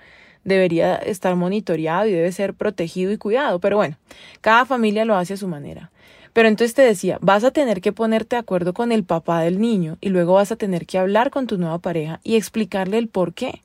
debería 0.49 0.95
estar 0.97 1.35
monitoreado 1.37 2.05
y 2.07 2.11
debe 2.11 2.31
ser 2.33 2.53
protegido 2.53 3.13
y 3.13 3.17
cuidado. 3.17 3.59
Pero 3.59 3.77
bueno, 3.77 3.95
cada 4.41 4.65
familia 4.65 5.05
lo 5.05 5.15
hace 5.15 5.35
a 5.35 5.37
su 5.37 5.47
manera. 5.47 5.91
Pero 6.33 6.49
entonces 6.49 6.75
te 6.75 6.81
decía, 6.81 7.17
vas 7.21 7.45
a 7.45 7.51
tener 7.51 7.79
que 7.79 7.93
ponerte 7.93 8.35
de 8.35 8.41
acuerdo 8.41 8.73
con 8.73 8.91
el 8.91 9.03
papá 9.05 9.41
del 9.41 9.61
niño 9.61 9.97
y 10.01 10.09
luego 10.09 10.33
vas 10.33 10.51
a 10.51 10.57
tener 10.57 10.85
que 10.85 10.97
hablar 10.97 11.31
con 11.31 11.47
tu 11.47 11.57
nueva 11.57 11.79
pareja 11.79 12.19
y 12.23 12.35
explicarle 12.35 12.97
el 12.97 13.07
por 13.07 13.33
qué. 13.33 13.61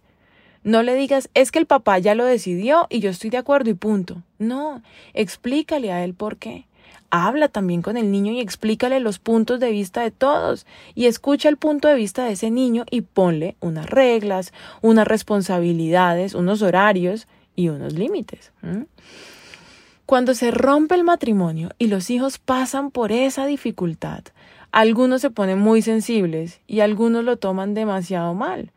No 0.63 0.83
le 0.83 0.95
digas, 0.95 1.29
es 1.35 1.51
que 1.51 1.59
el 1.59 1.67
papá 1.67 1.99
ya 1.99 2.15
lo 2.15 2.25
decidió 2.25 2.87
y 2.89 3.01
yo 3.01 3.11
estoy 3.11 3.31
de 3.31 3.37
acuerdo 3.37 3.69
y 3.69 3.75
punto. 3.75 4.23
No, 4.39 4.83
explícale 5.13 5.93
a 5.93 6.05
él 6.05 6.15
por 6.15 6.37
qué 6.37 6.67
habla 7.11 7.49
también 7.49 7.83
con 7.83 7.97
el 7.97 8.11
niño 8.11 8.33
y 8.33 8.41
explícale 8.41 9.01
los 9.01 9.19
puntos 9.19 9.61
de 9.61 9.71
vista 9.71 10.03
de 10.03 10.11
todos 10.11 10.67
y 10.95 11.07
escucha 11.07 11.49
el 11.49 11.57
punto 11.57 11.89
de 11.89 11.95
vista 11.95 12.25
de 12.25 12.33
ese 12.33 12.51
niño 12.51 12.85
y 12.91 13.03
ponle 13.03 13.57
unas 13.61 13.89
reglas, 13.89 14.53
unas 14.83 15.07
responsabilidades, 15.07 16.35
unos 16.35 16.63
horarios 16.63 17.29
y 17.57 17.69
unos 17.69 17.95
límites. 17.95 18.53
Cuando 20.07 20.35
se 20.35 20.51
rompe 20.51 20.95
el 20.95 21.05
matrimonio 21.05 21.71
y 21.79 21.87
los 21.87 22.11
hijos 22.11 22.39
pasan 22.39 22.91
por 22.91 23.13
esa 23.13 23.47
dificultad, 23.47 24.25
algunos 24.73 25.21
se 25.21 25.31
ponen 25.31 25.59
muy 25.59 25.83
sensibles 25.83 26.61
y 26.67 26.81
algunos 26.81 27.25
lo 27.25 27.37
toman 27.37 27.75
demasiado 27.75 28.35
mal 28.35 28.73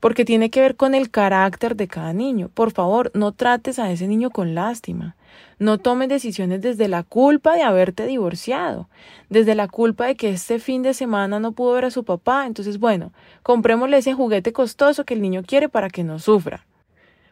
porque 0.00 0.24
tiene 0.24 0.50
que 0.50 0.60
ver 0.60 0.76
con 0.76 0.94
el 0.94 1.10
carácter 1.10 1.76
de 1.76 1.88
cada 1.88 2.12
niño. 2.12 2.48
Por 2.52 2.70
favor, 2.72 3.10
no 3.14 3.32
trates 3.32 3.78
a 3.78 3.90
ese 3.90 4.06
niño 4.06 4.30
con 4.30 4.54
lástima. 4.54 5.16
No 5.58 5.78
tomes 5.78 6.08
decisiones 6.08 6.60
desde 6.60 6.88
la 6.88 7.02
culpa 7.02 7.54
de 7.54 7.62
haberte 7.62 8.06
divorciado, 8.06 8.88
desde 9.30 9.54
la 9.54 9.68
culpa 9.68 10.06
de 10.06 10.16
que 10.16 10.30
este 10.30 10.58
fin 10.58 10.82
de 10.82 10.94
semana 10.94 11.40
no 11.40 11.52
pudo 11.52 11.72
ver 11.72 11.86
a 11.86 11.90
su 11.90 12.04
papá. 12.04 12.46
Entonces, 12.46 12.78
bueno, 12.78 13.12
comprémosle 13.42 13.98
ese 13.98 14.12
juguete 14.12 14.52
costoso 14.52 15.04
que 15.04 15.14
el 15.14 15.22
niño 15.22 15.42
quiere 15.46 15.68
para 15.68 15.90
que 15.90 16.04
no 16.04 16.18
sufra. 16.18 16.66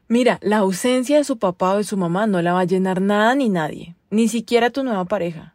Mira, 0.09 0.39
la 0.43 0.59
ausencia 0.59 1.17
de 1.17 1.25
su 1.25 1.39
papá 1.39 1.73
o 1.73 1.77
de 1.79 1.85
su 1.85 1.97
mamá 1.97 2.27
no 2.27 2.43
la 2.43 2.53
va 2.53 2.61
a 2.61 2.65
llenar 2.65 3.01
nada 3.01 3.35
ni 3.35 3.49
nadie, 3.49 3.95
ni 4.11 4.29
siquiera 4.29 4.71
tu 4.71 4.85
nueva 4.85 5.07
pareja. 5.07 5.55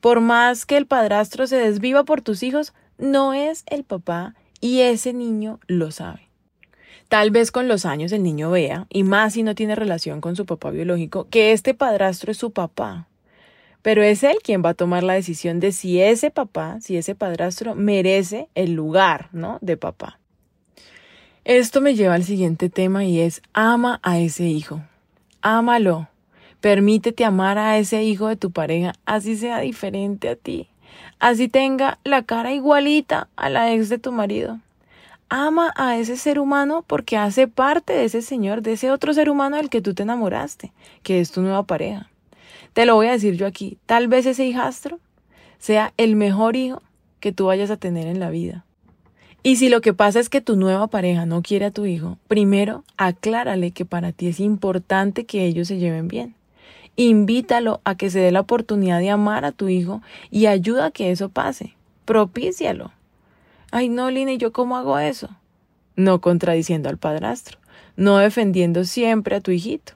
Por 0.00 0.20
más 0.20 0.66
que 0.66 0.76
el 0.76 0.86
padrastro 0.86 1.46
se 1.46 1.56
desviva 1.56 2.04
por 2.04 2.20
tus 2.20 2.42
hijos, 2.42 2.74
no 2.98 3.32
es 3.32 3.64
el 3.66 3.84
papá 3.84 4.34
y 4.60 4.80
ese 4.80 5.12
niño 5.12 5.60
lo 5.66 5.90
sabe. 5.90 6.25
Tal 7.08 7.30
vez 7.30 7.52
con 7.52 7.68
los 7.68 7.86
años 7.86 8.10
el 8.10 8.24
niño 8.24 8.50
vea, 8.50 8.86
y 8.88 9.04
más 9.04 9.34
si 9.34 9.44
no 9.44 9.54
tiene 9.54 9.76
relación 9.76 10.20
con 10.20 10.34
su 10.34 10.44
papá 10.44 10.70
biológico, 10.70 11.28
que 11.30 11.52
este 11.52 11.72
padrastro 11.72 12.32
es 12.32 12.38
su 12.38 12.50
papá. 12.50 13.06
Pero 13.82 14.02
es 14.02 14.24
él 14.24 14.38
quien 14.42 14.64
va 14.64 14.70
a 14.70 14.74
tomar 14.74 15.04
la 15.04 15.14
decisión 15.14 15.60
de 15.60 15.70
si 15.70 16.00
ese 16.00 16.32
papá, 16.32 16.80
si 16.80 16.96
ese 16.96 17.14
padrastro 17.14 17.76
merece 17.76 18.48
el 18.56 18.72
lugar, 18.72 19.28
¿no? 19.30 19.58
De 19.60 19.76
papá. 19.76 20.18
Esto 21.44 21.80
me 21.80 21.94
lleva 21.94 22.14
al 22.14 22.24
siguiente 22.24 22.68
tema 22.70 23.04
y 23.04 23.20
es 23.20 23.40
ama 23.52 24.00
a 24.02 24.18
ese 24.18 24.44
hijo. 24.44 24.82
Ámalo. 25.42 26.08
Permítete 26.60 27.24
amar 27.24 27.58
a 27.58 27.78
ese 27.78 28.02
hijo 28.02 28.26
de 28.26 28.34
tu 28.34 28.50
pareja, 28.50 28.94
así 29.04 29.36
sea 29.36 29.60
diferente 29.60 30.28
a 30.28 30.34
ti. 30.34 30.68
Así 31.20 31.46
tenga 31.46 32.00
la 32.02 32.24
cara 32.24 32.52
igualita 32.52 33.28
a 33.36 33.48
la 33.48 33.72
ex 33.72 33.88
de 33.88 33.98
tu 33.98 34.10
marido 34.10 34.58
ama 35.28 35.72
a 35.76 35.98
ese 35.98 36.16
ser 36.16 36.38
humano 36.38 36.84
porque 36.86 37.16
hace 37.16 37.48
parte 37.48 37.92
de 37.92 38.04
ese 38.04 38.22
señor, 38.22 38.62
de 38.62 38.74
ese 38.74 38.90
otro 38.90 39.12
ser 39.14 39.30
humano 39.30 39.56
del 39.56 39.70
que 39.70 39.80
tú 39.80 39.94
te 39.94 40.04
enamoraste, 40.04 40.72
que 41.02 41.20
es 41.20 41.32
tu 41.32 41.42
nueva 41.42 41.64
pareja. 41.64 42.10
Te 42.72 42.86
lo 42.86 42.94
voy 42.94 43.06
a 43.08 43.12
decir 43.12 43.36
yo 43.36 43.46
aquí, 43.46 43.78
tal 43.86 44.08
vez 44.08 44.26
ese 44.26 44.44
hijastro 44.44 45.00
sea 45.58 45.92
el 45.96 46.16
mejor 46.16 46.56
hijo 46.56 46.82
que 47.20 47.32
tú 47.32 47.46
vayas 47.46 47.70
a 47.70 47.76
tener 47.76 48.06
en 48.06 48.20
la 48.20 48.30
vida. 48.30 48.64
Y 49.42 49.56
si 49.56 49.68
lo 49.68 49.80
que 49.80 49.94
pasa 49.94 50.18
es 50.18 50.28
que 50.28 50.40
tu 50.40 50.56
nueva 50.56 50.88
pareja 50.88 51.24
no 51.24 51.40
quiere 51.40 51.66
a 51.66 51.70
tu 51.70 51.86
hijo, 51.86 52.18
primero 52.26 52.84
aclárale 52.96 53.70
que 53.70 53.84
para 53.84 54.12
ti 54.12 54.26
es 54.26 54.40
importante 54.40 55.24
que 55.24 55.44
ellos 55.44 55.68
se 55.68 55.78
lleven 55.78 56.08
bien. 56.08 56.34
Invítalo 56.96 57.80
a 57.84 57.94
que 57.94 58.10
se 58.10 58.18
dé 58.18 58.32
la 58.32 58.40
oportunidad 58.40 58.98
de 59.00 59.10
amar 59.10 59.44
a 59.44 59.52
tu 59.52 59.68
hijo 59.68 60.02
y 60.30 60.46
ayuda 60.46 60.86
a 60.86 60.90
que 60.90 61.10
eso 61.10 61.28
pase. 61.28 61.74
Propícialo. 62.06 62.90
Ay, 63.78 63.90
no, 63.90 64.10
Lina, 64.10 64.32
¿y 64.32 64.38
yo 64.38 64.54
cómo 64.54 64.78
hago 64.78 64.98
eso? 64.98 65.28
No 65.96 66.22
contradiciendo 66.22 66.88
al 66.88 66.96
padrastro, 66.96 67.58
no 67.94 68.16
defendiendo 68.16 68.84
siempre 68.84 69.36
a 69.36 69.42
tu 69.42 69.50
hijito. 69.50 69.92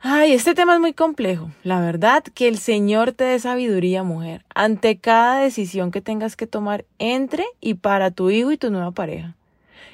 Ay, 0.00 0.32
este 0.32 0.56
tema 0.56 0.74
es 0.74 0.80
muy 0.80 0.92
complejo. 0.92 1.52
La 1.62 1.80
verdad, 1.80 2.24
que 2.24 2.48
el 2.48 2.58
Señor 2.58 3.12
te 3.12 3.22
dé 3.22 3.38
sabiduría, 3.38 4.02
mujer, 4.02 4.44
ante 4.52 4.98
cada 4.98 5.38
decisión 5.38 5.92
que 5.92 6.00
tengas 6.00 6.34
que 6.34 6.48
tomar 6.48 6.84
entre 6.98 7.44
y 7.60 7.74
para 7.74 8.10
tu 8.10 8.30
hijo 8.30 8.50
y 8.50 8.56
tu 8.56 8.72
nueva 8.72 8.90
pareja. 8.90 9.36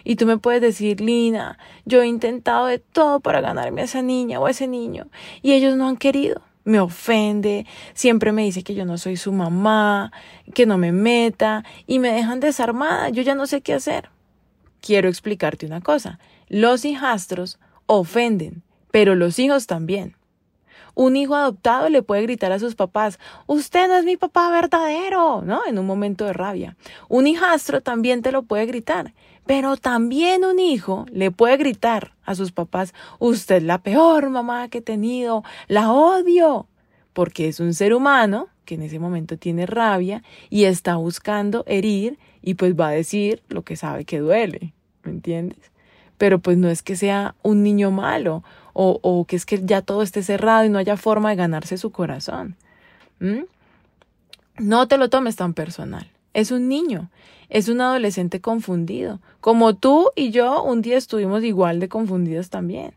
Y 0.02 0.16
tú 0.16 0.24
me 0.24 0.38
puedes 0.38 0.62
decir, 0.62 1.02
Lina, 1.02 1.58
yo 1.84 2.00
he 2.00 2.06
intentado 2.06 2.64
de 2.64 2.78
todo 2.78 3.20
para 3.20 3.42
ganarme 3.42 3.82
a 3.82 3.84
esa 3.84 4.00
niña 4.00 4.40
o 4.40 4.46
a 4.46 4.50
ese 4.50 4.66
niño, 4.66 5.08
y 5.42 5.52
ellos 5.52 5.76
no 5.76 5.88
han 5.88 5.98
querido 5.98 6.40
me 6.66 6.80
ofende, 6.80 7.64
siempre 7.94 8.32
me 8.32 8.42
dice 8.42 8.64
que 8.64 8.74
yo 8.74 8.84
no 8.84 8.98
soy 8.98 9.16
su 9.16 9.32
mamá, 9.32 10.12
que 10.52 10.66
no 10.66 10.76
me 10.78 10.90
meta 10.90 11.64
y 11.86 12.00
me 12.00 12.10
dejan 12.10 12.40
desarmada, 12.40 13.08
yo 13.08 13.22
ya 13.22 13.36
no 13.36 13.46
sé 13.46 13.60
qué 13.62 13.72
hacer. 13.72 14.10
Quiero 14.80 15.08
explicarte 15.08 15.64
una 15.64 15.80
cosa, 15.80 16.18
los 16.48 16.84
hijastros 16.84 17.58
ofenden, 17.86 18.62
pero 18.90 19.14
los 19.14 19.38
hijos 19.38 19.66
también. 19.66 20.15
Un 20.96 21.14
hijo 21.14 21.34
adoptado 21.34 21.90
le 21.90 22.02
puede 22.02 22.22
gritar 22.22 22.52
a 22.52 22.58
sus 22.58 22.74
papás, 22.74 23.18
usted 23.46 23.86
no 23.86 23.98
es 23.98 24.06
mi 24.06 24.16
papá 24.16 24.50
verdadero, 24.50 25.42
¿no? 25.42 25.60
En 25.66 25.78
un 25.78 25.84
momento 25.84 26.24
de 26.24 26.32
rabia. 26.32 26.74
Un 27.10 27.26
hijastro 27.26 27.82
también 27.82 28.22
te 28.22 28.32
lo 28.32 28.44
puede 28.44 28.64
gritar. 28.64 29.12
Pero 29.44 29.76
también 29.76 30.46
un 30.46 30.58
hijo 30.58 31.04
le 31.12 31.30
puede 31.30 31.58
gritar 31.58 32.14
a 32.24 32.34
sus 32.34 32.50
papás, 32.50 32.94
usted 33.18 33.56
es 33.56 33.62
la 33.62 33.76
peor 33.76 34.30
mamá 34.30 34.68
que 34.68 34.78
he 34.78 34.82
tenido, 34.82 35.44
la 35.68 35.92
odio, 35.92 36.66
porque 37.12 37.48
es 37.48 37.60
un 37.60 37.74
ser 37.74 37.92
humano 37.92 38.48
que 38.64 38.76
en 38.76 38.82
ese 38.82 38.98
momento 38.98 39.36
tiene 39.36 39.66
rabia 39.66 40.22
y 40.48 40.64
está 40.64 40.96
buscando 40.96 41.62
herir 41.68 42.18
y 42.40 42.54
pues 42.54 42.74
va 42.74 42.88
a 42.88 42.92
decir 42.92 43.42
lo 43.48 43.62
que 43.62 43.76
sabe 43.76 44.06
que 44.06 44.18
duele, 44.18 44.72
¿me 45.02 45.12
entiendes? 45.12 45.70
Pero 46.16 46.38
pues 46.38 46.56
no 46.56 46.68
es 46.70 46.82
que 46.82 46.96
sea 46.96 47.34
un 47.42 47.62
niño 47.62 47.90
malo 47.90 48.42
o, 48.78 49.00
o 49.00 49.24
que 49.24 49.36
es 49.36 49.46
que 49.46 49.58
ya 49.64 49.80
todo 49.80 50.02
esté 50.02 50.22
cerrado 50.22 50.66
y 50.66 50.68
no 50.68 50.76
haya 50.78 50.98
forma 50.98 51.30
de 51.30 51.36
ganarse 51.36 51.78
su 51.78 51.92
corazón. 51.92 52.56
No 54.58 54.86
te 54.86 54.98
lo 54.98 55.08
tomes 55.08 55.34
tan 55.34 55.54
personal. 55.54 56.10
Es 56.34 56.50
un 56.50 56.68
niño, 56.68 57.08
es 57.48 57.70
un 57.70 57.80
adolescente 57.80 58.42
confundido. 58.42 59.18
Como 59.40 59.76
tú 59.76 60.10
y 60.14 60.30
yo 60.30 60.62
un 60.62 60.82
día 60.82 60.98
estuvimos 60.98 61.42
igual 61.42 61.80
de 61.80 61.88
confundidos 61.88 62.50
también. 62.50 62.92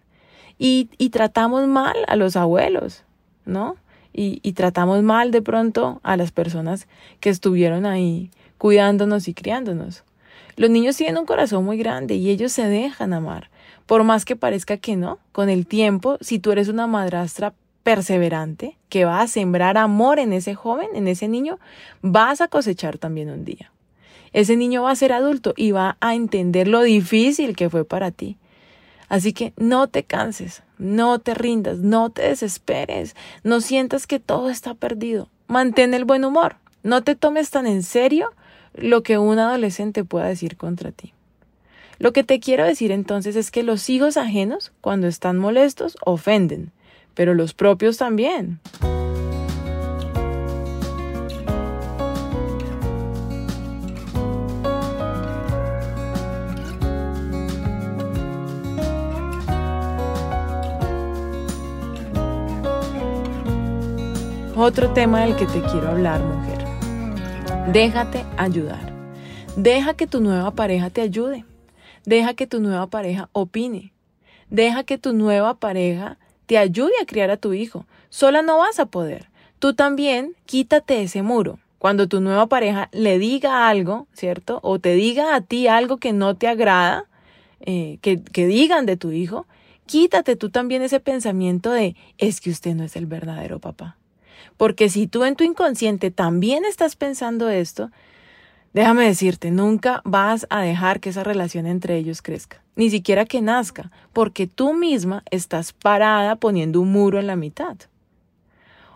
Y, 0.58 0.89
y 0.98 1.12
tratamos 1.12 1.65
mal 1.65 1.96
a 2.10 2.18
los 2.18 2.36
abuelos, 2.36 3.06
¿no? 3.46 3.78
Y, 4.12 4.42
y 4.44 4.52
tratamos 4.52 5.02
mal 5.02 5.32
de 5.32 5.42
pronto 5.42 6.02
a 6.04 6.18
las 6.18 6.34
personas 6.34 6.89
que 7.22 7.30
estuvieron 7.30 7.86
ahí 7.86 8.32
cuidándonos 8.58 9.30
y 9.30 9.34
criándonos. 9.34 10.04
Los 10.58 10.70
niños 10.70 10.98
tienen 10.98 11.20
un 11.20 11.26
corazón 11.26 11.63
muy 11.63 11.78
grande 11.78 12.15
y 12.15 12.30
ellos 12.30 12.52
se 12.52 12.68
dejan 12.68 13.13
amar. 13.13 13.50
Por 13.89 14.04
más 14.04 14.23
que 14.23 14.36
parezca 14.36 14.78
que 14.78 14.95
no, 14.95 15.17
con 15.32 15.49
el 15.49 15.65
tiempo, 15.65 16.19
si 16.21 16.38
tú 16.38 16.52
eres 16.52 16.67
una 16.67 16.86
madrastra 16.86 17.56
perseverante, 17.82 18.78
que 18.88 19.04
va 19.04 19.19
a 19.19 19.28
sembrar 19.28 19.80
amor 19.80 20.19
en 20.19 20.32
ese 20.32 20.54
joven, 20.54 20.89
en 20.93 21.08
ese 21.08 21.28
niño, 21.28 21.58
vas 22.04 22.39
a 22.39 22.49
cosechar 22.49 22.99
también 22.99 23.32
un 23.32 23.45
día. 23.45 23.71
Ese 24.32 24.58
niño 24.58 24.84
va 24.84 24.91
a 24.91 24.95
ser 24.95 25.12
adulto 25.12 25.56
y 25.58 25.71
va 25.71 25.97
a 26.02 26.13
entender 26.13 26.67
lo 26.67 26.84
difícil 26.84 27.56
que 27.56 27.71
fue 27.71 27.84
para 27.84 28.12
ti. 28.12 28.38
Así 29.08 29.34
que 29.34 29.54
no 29.58 29.88
te 29.88 30.04
canses, 30.04 30.62
no 30.78 31.17
te 31.17 31.34
rindas, 31.34 31.80
no 31.80 32.12
te 32.12 32.21
desesperes, 32.21 33.15
no 33.43 33.60
sientas 33.60 34.06
que 34.06 34.19
todo 34.19 34.52
está 34.52 34.75
perdido. 34.75 35.30
Mantén 35.47 35.95
el 35.95 36.06
buen 36.06 36.25
humor, 36.25 36.58
no 36.84 37.02
te 37.02 37.15
tomes 37.15 37.49
tan 37.49 37.65
en 37.65 37.82
serio 37.82 38.30
lo 38.75 39.02
que 39.02 39.17
un 39.17 39.39
adolescente 39.39 40.04
pueda 40.04 40.28
decir 40.28 40.58
contra 40.58 40.91
ti. 40.91 41.12
Lo 42.00 42.14
que 42.14 42.24
te 42.24 42.40
quiero 42.40 42.64
decir 42.64 42.94
entonces 42.94 43.36
es 43.36 43.52
que 43.52 43.62
los 43.62 43.90
hijos 43.90 44.16
ajenos, 44.16 44.72
cuando 44.80 45.08
están 45.08 45.38
molestos, 45.38 45.98
ofenden, 46.06 46.72
pero 47.14 47.34
los 47.34 47.54
propios 47.54 47.98
también. 47.98 48.62
Otro 64.56 64.92
tema 64.92 65.22
del 65.22 65.36
que 65.36 65.46
te 65.46 65.62
quiero 65.62 65.90
hablar, 65.90 66.22
mujer. 66.22 66.66
Déjate 67.74 68.26
ayudar. 68.38 68.94
Deja 69.58 69.94
que 69.96 70.08
tu 70.08 70.22
nueva 70.22 70.52
pareja 70.52 70.90
te 70.90 71.02
ayude. 71.02 71.44
Deja 72.06 72.34
que 72.34 72.48
tu 72.48 72.60
nueva 72.60 72.88
pareja 72.88 73.30
opine. 73.34 73.92
Deja 74.50 74.84
que 74.84 74.98
tu 74.98 75.14
nueva 75.14 75.56
pareja 75.56 76.18
te 76.46 76.58
ayude 76.58 76.94
a 77.02 77.06
criar 77.06 77.30
a 77.30 77.38
tu 77.38 77.54
hijo. 77.54 77.86
Sola 78.10 78.42
no 78.42 78.58
vas 78.58 78.80
a 78.80 78.88
poder. 78.88 79.28
Tú 79.60 79.74
también 79.74 80.36
quítate 80.46 81.02
ese 81.02 81.22
muro. 81.22 81.60
Cuando 81.78 82.08
tu 82.08 82.22
nueva 82.22 82.48
pareja 82.48 82.90
le 82.92 83.20
diga 83.20 83.70
algo, 83.70 84.08
¿cierto? 84.14 84.60
O 84.64 84.80
te 84.80 84.94
diga 84.94 85.36
a 85.36 85.42
ti 85.42 85.68
algo 85.68 85.98
que 85.98 86.12
no 86.12 86.36
te 86.36 86.48
agrada, 86.48 87.06
eh, 87.62 88.00
que, 88.02 88.22
que 88.22 88.48
digan 88.48 88.86
de 88.86 88.98
tu 88.98 89.12
hijo, 89.12 89.46
quítate 89.86 90.36
tú 90.36 90.50
también 90.50 90.82
ese 90.82 91.00
pensamiento 91.00 91.72
de 91.72 91.96
es 92.18 92.42
que 92.42 92.50
usted 92.50 92.76
no 92.76 92.84
es 92.84 92.96
el 92.96 93.06
verdadero 93.06 93.60
papá. 93.60 93.98
Porque 94.58 94.90
si 94.90 95.08
tú 95.08 95.24
en 95.24 95.36
tu 95.36 95.44
inconsciente 95.44 96.12
también 96.12 96.66
estás 96.66 96.96
pensando 96.96 97.50
esto, 97.50 97.92
déjame 98.74 99.06
decirte, 99.06 99.52
nunca 99.52 100.02
vas 100.06 100.48
a 100.50 100.62
dejar 100.62 101.00
que 101.00 101.10
esa 101.10 101.24
relación 101.24 101.66
entre 101.66 101.98
ellos 101.98 102.22
crezca 102.22 102.62
ni 102.80 102.90
siquiera 102.90 103.26
que 103.26 103.42
nazca, 103.42 103.92
porque 104.14 104.48
tú 104.48 104.74
misma 104.74 105.22
estás 105.32 105.74
parada 105.74 106.38
poniendo 106.38 106.80
un 106.80 106.94
muro 106.94 107.20
en 107.20 107.28
la 107.28 107.36
mitad. 107.36 107.76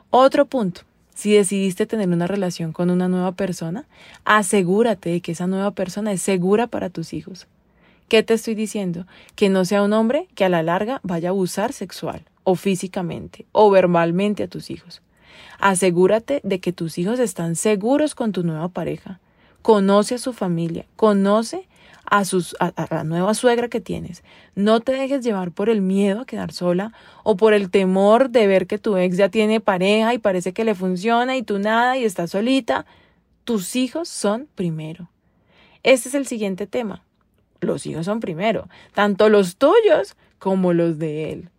Otro 0.10 0.46
punto, 0.46 0.84
si 1.14 1.34
decidiste 1.34 1.86
tener 1.86 2.08
una 2.08 2.26
relación 2.26 2.72
con 2.72 2.90
una 2.90 3.10
nueva 3.10 3.34
persona, 3.34 3.86
asegúrate 4.24 5.10
de 5.10 5.20
que 5.20 5.34
esa 5.34 5.48
nueva 5.48 5.72
persona 5.72 6.14
es 6.14 6.22
segura 6.22 6.68
para 6.68 6.90
tus 6.90 7.12
hijos. 7.12 7.46
¿Qué 8.08 8.24
te 8.24 8.36
estoy 8.36 8.56
diciendo? 8.56 9.06
Que 9.36 9.50
no 9.50 9.66
sea 9.66 9.84
un 9.84 9.92
hombre 9.92 10.30
que 10.34 10.46
a 10.46 10.50
la 10.50 10.64
larga 10.64 11.02
vaya 11.04 11.28
a 11.28 11.32
abusar 11.32 11.74
sexual 11.74 12.24
o 12.46 12.56
físicamente 12.56 13.46
o 13.52 13.70
verbalmente 13.70 14.44
a 14.44 14.48
tus 14.48 14.70
hijos. 14.70 15.02
Asegúrate 15.60 16.40
de 16.46 16.62
que 16.62 16.72
tus 16.72 16.98
hijos 16.98 17.20
están 17.20 17.58
seguros 17.58 18.16
con 18.16 18.32
tu 18.32 18.44
nueva 18.44 18.70
pareja. 18.70 19.20
Conoce 19.64 20.16
a 20.16 20.20
su 20.20 20.34
familia, 20.34 20.86
conoce 20.96 21.68
a, 22.06 22.26
sus, 22.26 22.56
a, 22.60 22.74
la 22.92 23.04
nueva 23.04 23.34
suegra 23.34 23.70
que 23.70 23.82
tienes. 23.82 24.24
No 24.54 24.82
te 24.82 24.92
dejes 24.92 25.24
llevar 25.24 25.52
por 25.52 25.70
el 25.70 25.82
miedo 25.82 26.22
a 26.22 26.26
quedar 26.26 26.52
sola 26.52 26.94
o 27.24 27.38
por 27.38 27.54
el 27.54 27.72
temor 27.72 28.30
de 28.30 28.46
ver 28.46 28.68
que 28.68 28.78
tu 28.78 28.98
ex 28.98 29.18
ya 29.18 29.30
tiene 29.30 29.60
pareja 29.62 30.14
y 30.14 30.20
parece 30.20 30.54
que 30.54 30.64
le 30.64 30.76
funciona 30.76 31.38
y 31.38 31.44
tú 31.44 31.58
nada 31.58 31.98
y 31.98 32.04
estás 32.04 32.32
solita. 32.32 32.86
Tus 33.46 33.76
hijos 33.76 34.10
son 34.10 34.48
primero. 34.54 35.10
Este 35.82 36.10
es 36.10 36.16
el 36.16 36.28
siguiente 36.28 36.68
tema. 36.68 37.04
Los 37.62 37.86
hijos 37.86 38.06
son 38.06 38.20
primero, 38.20 38.68
tanto 38.94 39.30
los 39.30 39.56
tuyos 39.56 40.16
como 40.38 40.74
los 40.74 41.00
de 41.00 41.32
él. 41.32 41.50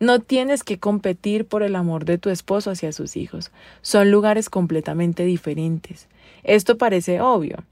No 0.00 0.20
tienes 0.20 0.64
que 0.64 0.78
competir 0.78 1.46
por 1.46 1.62
el 1.62 1.76
amor 1.76 2.04
de 2.04 2.18
tu 2.18 2.30
esposo 2.30 2.70
hacia 2.70 2.92
sus 2.92 3.16
hijos. 3.16 3.50
Son 3.82 4.10
lugares 4.10 4.50
completamente 4.50 5.24
diferentes. 5.24 6.08
Esto 6.42 6.76
parece 6.76 7.20
obvio, 7.20 7.64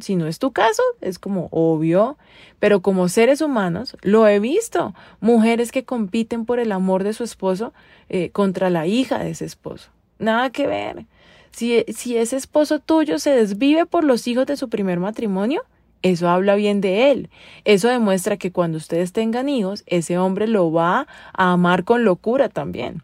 si 0.00 0.14
no 0.16 0.26
es 0.26 0.38
tu 0.38 0.52
caso, 0.52 0.82
es 1.00 1.18
como 1.18 1.48
obvio, 1.50 2.16
pero 2.60 2.80
como 2.80 3.08
seres 3.08 3.40
humanos 3.40 3.96
lo 4.02 4.26
he 4.28 4.38
visto, 4.38 4.94
mujeres 5.20 5.72
que 5.72 5.84
compiten 5.84 6.44
por 6.44 6.60
el 6.60 6.70
amor 6.70 7.02
de 7.02 7.12
su 7.12 7.24
esposo 7.24 7.72
eh, 8.08 8.30
contra 8.30 8.70
la 8.70 8.86
hija 8.86 9.18
de 9.18 9.30
ese 9.30 9.44
esposo. 9.44 9.90
Nada 10.18 10.50
que 10.50 10.66
ver. 10.66 11.06
Si, 11.50 11.84
si 11.88 12.16
ese 12.16 12.36
esposo 12.36 12.78
tuyo 12.78 13.18
se 13.18 13.30
desvive 13.30 13.84
por 13.84 14.04
los 14.04 14.28
hijos 14.28 14.46
de 14.46 14.56
su 14.56 14.68
primer 14.68 15.00
matrimonio, 15.00 15.64
eso 16.02 16.28
habla 16.28 16.54
bien 16.54 16.80
de 16.80 17.10
él. 17.10 17.30
Eso 17.64 17.88
demuestra 17.88 18.36
que 18.36 18.52
cuando 18.52 18.78
ustedes 18.78 19.12
tengan 19.12 19.48
hijos, 19.48 19.84
ese 19.86 20.18
hombre 20.18 20.46
lo 20.46 20.72
va 20.72 21.06
a 21.32 21.52
amar 21.52 21.84
con 21.84 22.04
locura 22.04 22.48
también. 22.48 23.02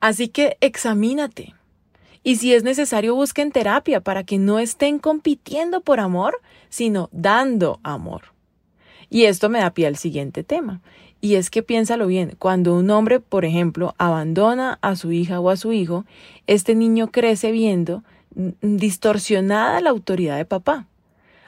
Así 0.00 0.28
que 0.28 0.56
examínate. 0.60 1.54
Y 2.22 2.36
si 2.36 2.54
es 2.54 2.64
necesario, 2.64 3.14
busquen 3.14 3.50
terapia 3.52 4.00
para 4.00 4.24
que 4.24 4.38
no 4.38 4.58
estén 4.58 4.98
compitiendo 4.98 5.80
por 5.80 6.00
amor, 6.00 6.38
sino 6.68 7.08
dando 7.12 7.80
amor. 7.82 8.22
Y 9.08 9.24
esto 9.24 9.48
me 9.48 9.60
da 9.60 9.70
pie 9.70 9.86
al 9.86 9.96
siguiente 9.96 10.44
tema. 10.44 10.80
Y 11.22 11.34
es 11.34 11.50
que 11.50 11.62
piénsalo 11.62 12.06
bien, 12.06 12.34
cuando 12.38 12.74
un 12.74 12.88
hombre, 12.90 13.20
por 13.20 13.44
ejemplo, 13.44 13.94
abandona 13.98 14.78
a 14.80 14.96
su 14.96 15.12
hija 15.12 15.40
o 15.40 15.50
a 15.50 15.56
su 15.56 15.72
hijo, 15.72 16.06
este 16.46 16.74
niño 16.74 17.10
crece 17.10 17.52
viendo 17.52 18.02
distorsionada 18.62 19.80
la 19.80 19.90
autoridad 19.90 20.36
de 20.36 20.44
papá. 20.44 20.86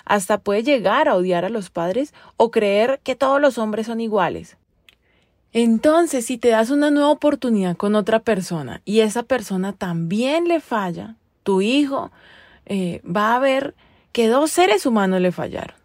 Hasta 0.04 0.38
puede 0.38 0.62
llegar 0.62 1.08
a 1.08 1.14
odiar 1.14 1.44
a 1.44 1.48
los 1.50 1.70
padres 1.70 2.14
o 2.36 2.50
creer 2.50 3.00
que 3.02 3.14
todos 3.14 3.40
los 3.40 3.58
hombres 3.58 3.86
son 3.86 4.00
iguales. 4.00 4.56
Entonces, 5.52 6.26
si 6.26 6.38
te 6.38 6.48
das 6.48 6.70
una 6.70 6.90
nueva 6.90 7.10
oportunidad 7.10 7.76
con 7.76 7.94
otra 7.94 8.20
persona 8.20 8.80
y 8.84 9.00
esa 9.00 9.22
persona 9.22 9.72
también 9.72 10.48
le 10.48 10.60
falla, 10.60 11.16
tu 11.42 11.60
hijo 11.60 12.10
eh, 12.66 13.02
va 13.04 13.34
a 13.34 13.38
ver 13.38 13.74
que 14.12 14.28
dos 14.28 14.50
seres 14.50 14.86
humanos 14.86 15.20
le 15.20 15.32
fallaron. 15.32 15.76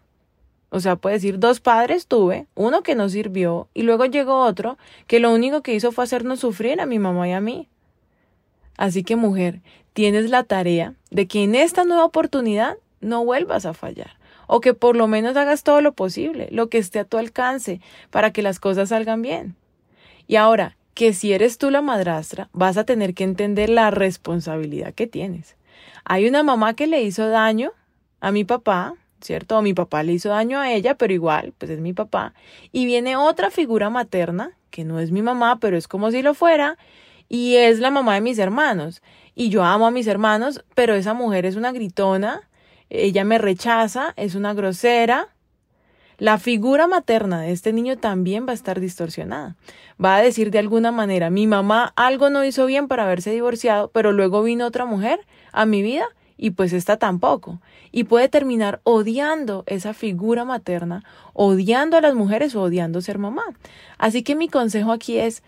O 0.70 0.80
sea, 0.80 0.96
puede 0.96 1.16
decir, 1.16 1.38
dos 1.38 1.60
padres 1.60 2.06
tuve, 2.06 2.46
uno 2.54 2.82
que 2.82 2.94
no 2.94 3.08
sirvió 3.08 3.68
y 3.72 3.82
luego 3.82 4.04
llegó 4.04 4.40
otro 4.44 4.78
que 5.06 5.18
lo 5.18 5.32
único 5.32 5.62
que 5.62 5.74
hizo 5.74 5.92
fue 5.92 6.04
hacernos 6.04 6.40
sufrir 6.40 6.80
a 6.80 6.86
mi 6.86 6.98
mamá 6.98 7.28
y 7.28 7.32
a 7.32 7.40
mí. 7.40 7.68
Así 8.76 9.02
que 9.02 9.16
mujer, 9.16 9.60
tienes 9.92 10.30
la 10.30 10.44
tarea 10.44 10.94
de 11.10 11.26
que 11.26 11.42
en 11.42 11.54
esta 11.54 11.84
nueva 11.84 12.04
oportunidad 12.04 12.76
no 13.00 13.24
vuelvas 13.24 13.66
a 13.66 13.74
fallar 13.74 14.18
o 14.48 14.60
que 14.60 14.74
por 14.74 14.96
lo 14.96 15.06
menos 15.06 15.36
hagas 15.36 15.62
todo 15.62 15.80
lo 15.80 15.92
posible, 15.92 16.48
lo 16.50 16.68
que 16.68 16.78
esté 16.78 16.98
a 16.98 17.04
tu 17.04 17.18
alcance, 17.18 17.80
para 18.10 18.32
que 18.32 18.42
las 18.42 18.58
cosas 18.58 18.88
salgan 18.88 19.22
bien. 19.22 19.54
Y 20.26 20.36
ahora, 20.36 20.76
que 20.94 21.12
si 21.12 21.32
eres 21.32 21.58
tú 21.58 21.70
la 21.70 21.82
madrastra, 21.82 22.48
vas 22.52 22.76
a 22.76 22.84
tener 22.84 23.14
que 23.14 23.24
entender 23.24 23.68
la 23.68 23.90
responsabilidad 23.92 24.94
que 24.94 25.06
tienes. 25.06 25.56
Hay 26.04 26.26
una 26.26 26.42
mamá 26.42 26.74
que 26.74 26.86
le 26.86 27.02
hizo 27.02 27.28
daño 27.28 27.72
a 28.20 28.32
mi 28.32 28.44
papá, 28.44 28.94
¿cierto? 29.20 29.58
O 29.58 29.62
mi 29.62 29.74
papá 29.74 30.02
le 30.02 30.14
hizo 30.14 30.30
daño 30.30 30.58
a 30.58 30.72
ella, 30.72 30.96
pero 30.96 31.12
igual, 31.12 31.52
pues 31.56 31.70
es 31.70 31.80
mi 31.80 31.92
papá. 31.92 32.32
Y 32.72 32.86
viene 32.86 33.16
otra 33.16 33.50
figura 33.50 33.90
materna, 33.90 34.56
que 34.70 34.84
no 34.84 34.98
es 34.98 35.12
mi 35.12 35.20
mamá, 35.20 35.58
pero 35.60 35.76
es 35.76 35.88
como 35.88 36.10
si 36.10 36.22
lo 36.22 36.32
fuera, 36.32 36.78
y 37.28 37.56
es 37.56 37.80
la 37.80 37.90
mamá 37.90 38.14
de 38.14 38.22
mis 38.22 38.38
hermanos. 38.38 39.02
Y 39.34 39.50
yo 39.50 39.62
amo 39.62 39.86
a 39.86 39.90
mis 39.90 40.06
hermanos, 40.06 40.64
pero 40.74 40.94
esa 40.94 41.12
mujer 41.12 41.44
es 41.44 41.54
una 41.54 41.70
gritona, 41.70 42.47
ella 42.90 43.24
me 43.24 43.38
rechaza, 43.38 44.14
es 44.16 44.34
una 44.34 44.54
grosera. 44.54 45.28
La 46.18 46.38
figura 46.38 46.88
materna 46.88 47.42
de 47.42 47.52
este 47.52 47.72
niño 47.72 47.96
también 47.96 48.46
va 48.46 48.50
a 48.50 48.54
estar 48.54 48.80
distorsionada. 48.80 49.56
Va 50.02 50.16
a 50.16 50.22
decir 50.22 50.50
de 50.50 50.58
alguna 50.58 50.90
manera, 50.90 51.30
mi 51.30 51.46
mamá 51.46 51.92
algo 51.96 52.28
no 52.28 52.44
hizo 52.44 52.66
bien 52.66 52.88
para 52.88 53.04
haberse 53.04 53.30
divorciado, 53.30 53.90
pero 53.92 54.12
luego 54.12 54.42
vino 54.42 54.66
otra 54.66 54.84
mujer 54.84 55.20
a 55.52 55.64
mi 55.64 55.82
vida 55.82 56.06
y 56.36 56.50
pues 56.50 56.72
esta 56.72 56.96
tampoco. 56.96 57.60
Y 57.92 58.04
puede 58.04 58.28
terminar 58.28 58.80
odiando 58.84 59.64
esa 59.66 59.94
figura 59.94 60.44
materna, 60.44 61.04
odiando 61.34 61.96
a 61.96 62.00
las 62.00 62.14
mujeres 62.14 62.56
o 62.56 62.62
odiando 62.62 63.00
ser 63.00 63.18
mamá. 63.18 63.44
Así 63.98 64.22
que 64.22 64.34
mi 64.34 64.48
consejo 64.48 64.92
aquí 64.92 65.18
es, 65.18 65.42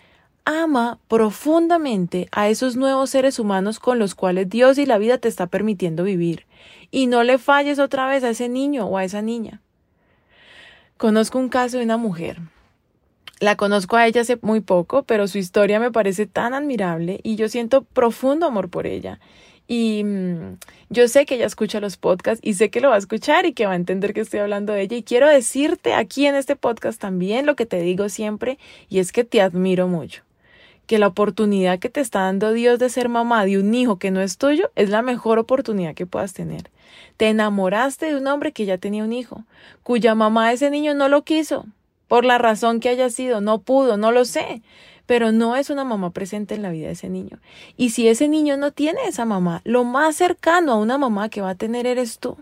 ama 0.44 0.98
profundamente 1.08 2.28
a 2.32 2.48
esos 2.48 2.76
nuevos 2.76 3.10
seres 3.10 3.38
humanos 3.38 3.78
con 3.78 3.98
los 3.98 4.14
cuales 4.14 4.48
Dios 4.48 4.78
y 4.78 4.86
la 4.86 4.98
vida 4.98 5.18
te 5.18 5.28
está 5.28 5.46
permitiendo 5.46 6.04
vivir. 6.04 6.46
Y 6.90 7.06
no 7.06 7.22
le 7.22 7.38
falles 7.38 7.78
otra 7.78 8.06
vez 8.06 8.24
a 8.24 8.30
ese 8.30 8.48
niño 8.48 8.86
o 8.86 8.98
a 8.98 9.04
esa 9.04 9.22
niña. 9.22 9.60
Conozco 10.96 11.38
un 11.38 11.48
caso 11.48 11.78
de 11.78 11.84
una 11.84 11.96
mujer. 11.96 12.40
La 13.40 13.56
conozco 13.56 13.96
a 13.96 14.06
ella 14.06 14.20
hace 14.20 14.38
muy 14.42 14.60
poco, 14.60 15.02
pero 15.04 15.26
su 15.26 15.38
historia 15.38 15.80
me 15.80 15.90
parece 15.90 16.26
tan 16.26 16.52
admirable 16.52 17.20
y 17.22 17.36
yo 17.36 17.48
siento 17.48 17.84
profundo 17.84 18.44
amor 18.46 18.68
por 18.68 18.86
ella. 18.86 19.18
Y 19.66 20.04
mm, 20.04 20.58
yo 20.90 21.08
sé 21.08 21.24
que 21.24 21.36
ella 21.36 21.46
escucha 21.46 21.80
los 21.80 21.96
podcasts 21.96 22.44
y 22.44 22.54
sé 22.54 22.70
que 22.70 22.80
lo 22.80 22.90
va 22.90 22.96
a 22.96 22.98
escuchar 22.98 23.46
y 23.46 23.54
que 23.54 23.66
va 23.66 23.72
a 23.72 23.76
entender 23.76 24.12
que 24.12 24.20
estoy 24.20 24.40
hablando 24.40 24.72
de 24.72 24.82
ella. 24.82 24.96
Y 24.96 25.04
quiero 25.04 25.28
decirte 25.28 25.94
aquí 25.94 26.26
en 26.26 26.34
este 26.34 26.54
podcast 26.54 27.00
también 27.00 27.46
lo 27.46 27.56
que 27.56 27.66
te 27.66 27.80
digo 27.80 28.08
siempre 28.08 28.58
y 28.88 28.98
es 28.98 29.12
que 29.12 29.24
te 29.24 29.40
admiro 29.40 29.88
mucho. 29.88 30.22
Que 30.86 30.98
la 30.98 31.06
oportunidad 31.06 31.78
que 31.78 31.88
te 31.88 32.00
está 32.00 32.22
dando 32.22 32.52
Dios 32.52 32.78
de 32.78 32.90
ser 32.90 33.08
mamá 33.08 33.46
de 33.46 33.58
un 33.58 33.72
hijo 33.72 33.98
que 33.98 34.10
no 34.10 34.20
es 34.20 34.36
tuyo 34.36 34.70
es 34.74 34.90
la 34.90 35.00
mejor 35.02 35.38
oportunidad 35.38 35.94
que 35.94 36.04
puedas 36.04 36.34
tener. 36.34 36.68
Te 37.16 37.28
enamoraste 37.28 38.06
de 38.06 38.16
un 38.16 38.26
hombre 38.26 38.52
que 38.52 38.66
ya 38.66 38.78
tenía 38.78 39.04
un 39.04 39.12
hijo, 39.12 39.44
cuya 39.82 40.14
mamá 40.14 40.52
ese 40.52 40.70
niño 40.70 40.94
no 40.94 41.08
lo 41.08 41.22
quiso, 41.22 41.66
por 42.08 42.24
la 42.24 42.38
razón 42.38 42.80
que 42.80 42.88
haya 42.88 43.10
sido, 43.10 43.40
no 43.40 43.60
pudo, 43.60 43.96
no 43.96 44.12
lo 44.12 44.24
sé 44.24 44.62
pero 45.10 45.32
no 45.32 45.56
es 45.56 45.70
una 45.70 45.82
mamá 45.82 46.10
presente 46.10 46.54
en 46.54 46.62
la 46.62 46.70
vida 46.70 46.86
de 46.86 46.92
ese 46.92 47.08
niño. 47.08 47.40
Y 47.76 47.90
si 47.90 48.06
ese 48.06 48.28
niño 48.28 48.56
no 48.56 48.70
tiene 48.70 49.00
esa 49.08 49.24
mamá, 49.24 49.60
lo 49.64 49.82
más 49.82 50.14
cercano 50.14 50.70
a 50.70 50.76
una 50.76 50.98
mamá 50.98 51.28
que 51.30 51.40
va 51.40 51.50
a 51.50 51.54
tener 51.56 51.84
eres 51.84 52.20
tú. 52.20 52.36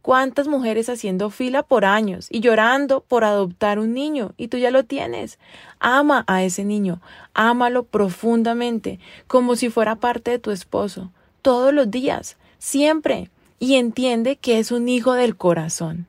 ¿Cuántas 0.00 0.46
mujeres 0.46 0.88
haciendo 0.88 1.28
fila 1.28 1.64
por 1.64 1.84
años 1.84 2.28
y 2.30 2.38
llorando 2.38 3.00
por 3.00 3.24
adoptar 3.24 3.80
un 3.80 3.94
niño 3.94 4.32
y 4.36 4.46
tú 4.46 4.58
ya 4.58 4.70
lo 4.70 4.84
tienes? 4.84 5.40
Ama 5.80 6.22
a 6.28 6.44
ese 6.44 6.64
niño, 6.64 7.00
ámalo 7.34 7.82
profundamente, 7.82 9.00
como 9.26 9.56
si 9.56 9.70
fuera 9.70 9.96
parte 9.96 10.30
de 10.30 10.38
tu 10.38 10.52
esposo, 10.52 11.10
todos 11.42 11.74
los 11.74 11.90
días, 11.90 12.36
siempre, 12.60 13.30
y 13.58 13.74
entiende 13.74 14.36
que 14.36 14.60
es 14.60 14.70
un 14.70 14.88
hijo 14.88 15.14
del 15.14 15.36
corazón. 15.36 16.06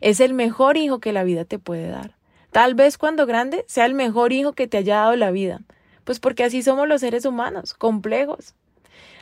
Es 0.00 0.20
el 0.20 0.34
mejor 0.34 0.76
hijo 0.76 1.00
que 1.00 1.12
la 1.12 1.24
vida 1.24 1.44
te 1.44 1.58
puede 1.58 1.88
dar. 1.88 2.14
Tal 2.52 2.74
vez 2.74 2.96
cuando 2.96 3.26
grande 3.26 3.64
sea 3.66 3.86
el 3.86 3.94
mejor 3.94 4.32
hijo 4.32 4.52
que 4.52 4.68
te 4.68 4.76
haya 4.76 4.96
dado 4.96 5.16
la 5.16 5.30
vida, 5.32 5.62
pues 6.04 6.20
porque 6.20 6.44
así 6.44 6.62
somos 6.62 6.86
los 6.86 7.00
seres 7.00 7.24
humanos, 7.24 7.74
complejos. 7.74 8.54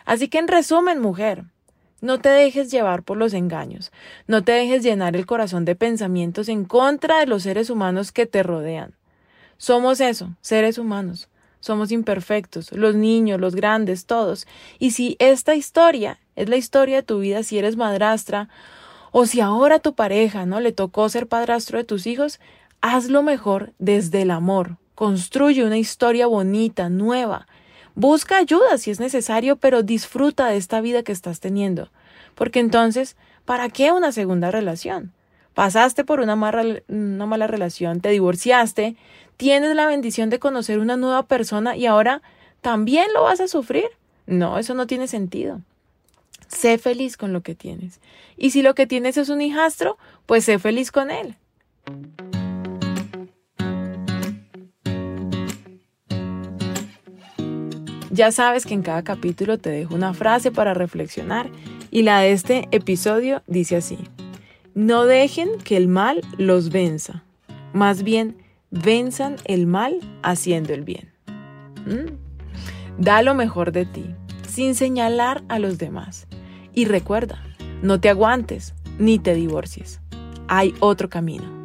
Así 0.04 0.28
que 0.28 0.38
en 0.38 0.48
resumen, 0.48 1.00
mujer, 1.00 1.44
no 2.00 2.20
te 2.20 2.28
dejes 2.28 2.70
llevar 2.70 3.02
por 3.02 3.16
los 3.16 3.32
engaños, 3.32 3.90
no 4.26 4.44
te 4.44 4.52
dejes 4.52 4.82
llenar 4.82 5.16
el 5.16 5.26
corazón 5.26 5.64
de 5.64 5.74
pensamientos 5.74 6.48
en 6.48 6.64
contra 6.64 7.20
de 7.20 7.26
los 7.26 7.44
seres 7.44 7.70
humanos 7.70 8.12
que 8.12 8.26
te 8.26 8.42
rodean. 8.42 8.94
Somos 9.56 10.00
eso, 10.00 10.36
seres 10.40 10.76
humanos. 10.76 11.28
Somos 11.60 11.92
imperfectos, 11.92 12.72
los 12.72 12.94
niños, 12.94 13.40
los 13.40 13.54
grandes, 13.54 14.04
todos. 14.04 14.46
Y 14.78 14.90
si 14.90 15.16
esta 15.18 15.54
historia 15.54 16.18
es 16.36 16.48
la 16.48 16.56
historia 16.56 16.96
de 16.96 17.02
tu 17.02 17.18
vida, 17.18 17.42
si 17.42 17.58
eres 17.58 17.76
madrastra, 17.76 18.48
o 19.12 19.26
si 19.26 19.40
ahora 19.40 19.78
tu 19.78 19.94
pareja, 19.94 20.46
¿no? 20.46 20.60
Le 20.60 20.72
tocó 20.72 21.08
ser 21.08 21.26
padrastro 21.28 21.78
de 21.78 21.84
tus 21.84 22.06
hijos, 22.06 22.40
Hazlo 22.86 23.22
mejor 23.22 23.72
desde 23.78 24.20
el 24.20 24.30
amor. 24.30 24.76
Construye 24.94 25.64
una 25.64 25.78
historia 25.78 26.26
bonita, 26.26 26.90
nueva. 26.90 27.46
Busca 27.94 28.36
ayuda 28.36 28.76
si 28.76 28.90
es 28.90 29.00
necesario, 29.00 29.56
pero 29.56 29.82
disfruta 29.82 30.48
de 30.48 30.58
esta 30.58 30.82
vida 30.82 31.02
que 31.02 31.10
estás 31.10 31.40
teniendo. 31.40 31.88
Porque 32.34 32.60
entonces, 32.60 33.16
¿para 33.46 33.70
qué 33.70 33.90
una 33.90 34.12
segunda 34.12 34.50
relación? 34.50 35.14
Pasaste 35.54 36.04
por 36.04 36.20
una 36.20 36.36
mala, 36.36 36.82
una 36.88 37.24
mala 37.24 37.46
relación, 37.46 38.02
te 38.02 38.10
divorciaste, 38.10 38.96
tienes 39.38 39.74
la 39.74 39.86
bendición 39.86 40.28
de 40.28 40.38
conocer 40.38 40.78
una 40.78 40.98
nueva 40.98 41.22
persona 41.22 41.78
y 41.78 41.86
ahora 41.86 42.20
también 42.60 43.06
lo 43.14 43.22
vas 43.22 43.40
a 43.40 43.48
sufrir. 43.48 43.86
No, 44.26 44.58
eso 44.58 44.74
no 44.74 44.86
tiene 44.86 45.06
sentido. 45.06 45.62
Sé 46.48 46.78
feliz 46.78 47.16
con 47.16 47.32
lo 47.32 47.42
que 47.42 47.54
tienes. 47.54 48.00
Y 48.36 48.50
si 48.50 48.62
lo 48.62 48.74
que 48.74 48.86
tienes 48.86 49.16
es 49.16 49.28
un 49.28 49.40
hijastro, 49.40 49.98
pues 50.26 50.44
sé 50.44 50.58
feliz 50.58 50.90
con 50.90 51.10
él. 51.10 51.36
Ya 58.10 58.30
sabes 58.30 58.64
que 58.64 58.74
en 58.74 58.82
cada 58.82 59.02
capítulo 59.02 59.58
te 59.58 59.70
dejo 59.70 59.92
una 59.94 60.14
frase 60.14 60.52
para 60.52 60.72
reflexionar 60.72 61.50
y 61.90 62.02
la 62.02 62.20
de 62.20 62.30
este 62.30 62.68
episodio 62.70 63.42
dice 63.48 63.74
así. 63.74 63.98
No 64.74 65.04
dejen 65.04 65.48
que 65.64 65.76
el 65.76 65.88
mal 65.88 66.20
los 66.38 66.70
venza, 66.70 67.24
más 67.72 68.04
bien 68.04 68.36
venzan 68.70 69.36
el 69.46 69.66
mal 69.66 69.98
haciendo 70.22 70.74
el 70.74 70.82
bien. 70.82 71.12
¿Mm? 71.86 73.02
Da 73.02 73.22
lo 73.22 73.34
mejor 73.34 73.72
de 73.72 73.84
ti, 73.84 74.14
sin 74.48 74.76
señalar 74.76 75.42
a 75.48 75.58
los 75.58 75.78
demás. 75.78 76.28
Y 76.74 76.86
recuerda, 76.86 77.42
no 77.82 78.00
te 78.00 78.08
aguantes 78.08 78.74
ni 78.98 79.18
te 79.18 79.34
divorcies. 79.34 80.00
Hay 80.48 80.74
otro 80.80 81.08
camino. 81.08 81.63